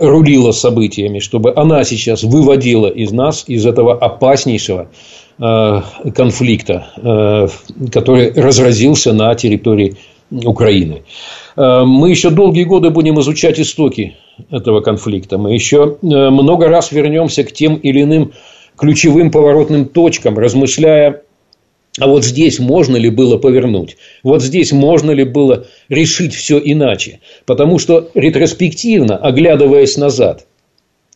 рулила 0.00 0.52
событиями, 0.52 1.18
чтобы 1.18 1.52
она 1.56 1.84
сейчас 1.84 2.22
выводила 2.22 2.86
из 2.86 3.10
нас, 3.12 3.44
из 3.46 3.66
этого 3.66 3.94
опаснейшего 3.94 4.88
э, 5.38 5.80
конфликта, 6.14 6.86
э, 6.96 7.48
который 7.92 8.32
разразился 8.32 9.12
на 9.12 9.34
территории 9.34 9.96
Украины. 10.30 11.02
Э, 11.56 11.82
мы 11.84 12.10
еще 12.10 12.30
долгие 12.30 12.64
годы 12.64 12.90
будем 12.90 13.18
изучать 13.20 13.58
истоки 13.58 14.16
этого 14.50 14.80
конфликта. 14.80 15.36
Мы 15.38 15.54
еще 15.54 15.96
э, 16.00 16.06
много 16.06 16.68
раз 16.68 16.92
вернемся 16.92 17.42
к 17.42 17.52
тем 17.52 17.74
или 17.74 18.02
иным 18.02 18.32
ключевым 18.76 19.32
поворотным 19.32 19.86
точкам, 19.86 20.38
размышляя 20.38 21.22
а 21.98 22.06
вот 22.06 22.24
здесь 22.24 22.58
можно 22.58 22.96
ли 22.96 23.10
было 23.10 23.38
повернуть? 23.38 23.96
Вот 24.22 24.42
здесь 24.42 24.72
можно 24.72 25.10
ли 25.10 25.24
было 25.24 25.66
решить 25.88 26.34
все 26.34 26.60
иначе? 26.62 27.20
Потому 27.46 27.78
что 27.78 28.10
ретроспективно, 28.14 29.16
оглядываясь 29.16 29.96
назад, 29.96 30.46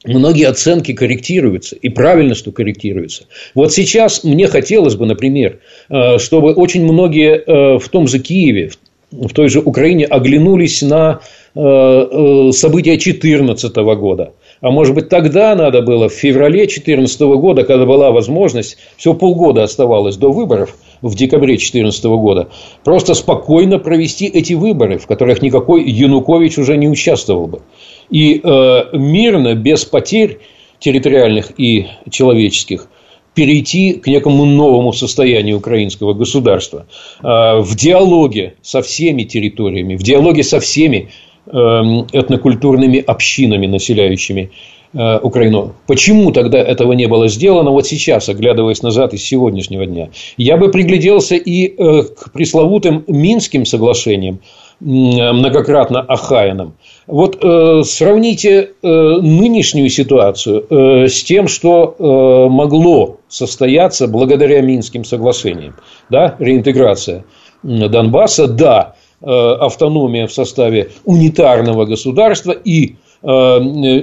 многие 0.05 0.49
оценки 0.49 0.93
корректируются. 0.93 1.77
И 1.77 1.89
правильно, 1.89 2.35
что 2.35 2.53
корректируются. 2.53 3.25
Вот 3.55 3.73
сейчас 3.73 4.25
мне 4.25 4.47
хотелось 4.47 4.97
бы, 4.97 5.07
например, 5.07 5.61
э, 5.89 6.19
чтобы 6.19 6.53
очень 6.53 6.85
многие 6.85 7.37
э, 7.37 7.79
в 7.79 7.89
том 7.89 8.09
же 8.09 8.19
Киеве, 8.19 8.71
в 9.11 9.33
той 9.35 9.49
же 9.49 9.61
Украине 9.61 10.07
оглянулись 10.07 10.83
на 10.83 11.21
э, 11.55 12.51
события 12.53 12.97
2014 12.97 13.77
года 13.77 14.33
а 14.63 14.71
может 14.71 14.95
быть, 14.95 15.09
тогда 15.09 15.55
надо 15.57 15.83
было, 15.83 16.09
в 16.09 16.13
феврале 16.13 16.61
2014 16.61 17.21
года, 17.21 17.65
когда 17.65 17.85
была 17.85 18.13
возможность, 18.13 18.79
всего 18.97 19.13
полгода 19.13 19.65
оставалось 19.65 20.17
до 20.17 20.31
выборов, 20.31 20.77
в 21.03 21.17
декабре 21.17 21.57
2014 21.57 22.05
года, 22.05 22.49
просто 22.85 23.15
спокойно 23.15 23.81
провести 23.81 24.27
эти 24.27 24.53
выборы, 24.53 24.99
в 24.99 25.09
которых 25.09 25.43
никакой 25.43 25.83
Янукович 25.91 26.59
уже 26.59 26.77
не 26.77 26.89
участвовал 26.89 27.49
бы. 27.49 27.63
И 28.09 28.41
э, 28.43 28.83
мирно, 28.93 29.57
без 29.57 29.85
потерь 29.85 30.39
территориальных 30.79 31.59
и 31.59 31.89
человеческих, 32.09 32.87
перейти 33.35 33.95
к 33.95 34.07
некому 34.07 34.45
новому 34.45 34.93
состоянию 34.93 35.57
украинского 35.57 36.15
государства 36.15 36.87
э, 37.21 37.25
в 37.25 37.75
диалоге 37.75 38.55
со 38.63 38.81
всеми 38.81 39.25
территориями, 39.25 39.97
в 39.97 40.05
диалоге 40.05 40.45
со 40.45 40.61
всеми 40.61 41.11
этнокультурными 41.53 42.99
общинами, 42.99 43.67
населяющими 43.67 44.51
э, 44.95 45.19
Украину. 45.19 45.75
Почему 45.87 46.33
тогда 46.33 46.59
этого 46.59 46.93
не 46.93 47.07
было 47.07 47.29
сделано 47.29 47.71
вот 47.71 47.87
сейчас, 47.87 48.29
оглядываясь 48.29 48.83
назад 48.83 49.15
из 49.15 49.23
сегодняшнего 49.23 49.87
дня? 49.87 50.09
Я 50.37 50.57
бы 50.57 50.71
пригляделся 50.71 51.37
и 51.37 51.67
э, 51.67 52.03
к 52.03 52.33
пресловутым 52.33 53.05
Минским 53.07 53.65
соглашениям, 53.67 54.41
многократно 54.83 56.01
охаянным. 56.01 56.75
Вот 57.07 57.39
э, 57.43 57.83
сравните 57.85 58.71
э, 58.83 58.89
нынешнюю 58.89 59.89
ситуацию 59.89 60.67
э, 60.69 61.09
с 61.09 61.23
тем, 61.23 61.47
что 61.47 61.95
э, 61.99 62.51
могло 62.51 63.19
состояться 63.29 64.09
благодаря 64.09 64.61
Минским 64.61 65.05
соглашениям. 65.05 65.77
Да, 66.11 66.37
реинтеграция 66.39 67.25
Донбасса, 67.63 68.49
да, 68.49 68.97
автономия 69.23 70.27
в 70.27 70.33
составе 70.33 70.91
унитарного 71.05 71.85
государства 71.85 72.53
и 72.53 72.97
э, 73.23 73.61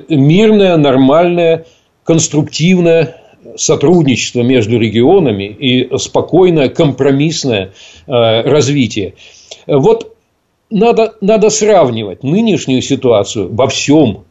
мирное, 0.10 0.78
нормальное, 0.78 1.66
конструктивное 2.04 3.18
сотрудничество 3.56 4.42
между 4.42 4.80
регионами 4.80 5.44
и 5.44 5.98
спокойное, 5.98 6.70
компромиссное 6.70 7.74
э, 8.08 8.42
развитие. 8.42 9.16
Вот 9.68 10.16
надо, 10.70 11.16
надо 11.22 11.50
сравнивать 11.50 12.24
нынешнюю 12.24 12.82
ситуацию 12.82 13.54
во 13.54 13.68
всем 13.68 14.24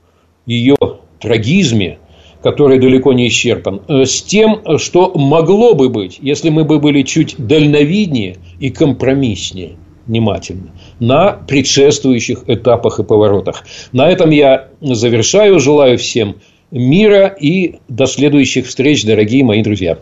ее 0.47 0.77
трагизме, 1.21 1.99
который 2.43 2.79
далеко 2.79 3.13
не 3.13 3.29
исчерпан, 3.29 3.83
с 3.89 4.23
тем, 4.23 4.79
что 4.79 5.13
могло 5.17 5.75
бы 5.75 5.89
быть, 5.89 6.19
если 6.23 6.49
мы 6.49 6.65
бы 6.65 6.79
были 6.79 7.03
чуть 7.03 7.35
дальновиднее 7.37 8.37
и 8.61 8.71
компромисснее– 8.71 9.73
внимательно 10.09 10.71
на 10.99 11.33
предшествующих 11.33 12.45
этапах 12.49 12.99
и 12.99 13.05
поворотах. 13.05 13.65
На 13.93 14.11
этом 14.11 14.31
я 14.31 14.69
завершаю. 14.81 15.61
Желаю 15.61 15.99
всем 15.99 16.37
мира 16.71 17.27
и 17.27 17.77
до 17.89 18.07
следующих 18.07 18.67
встреч, 18.67 19.05
дорогие 19.05 19.45
мои 19.45 19.63
друзья. 19.63 19.99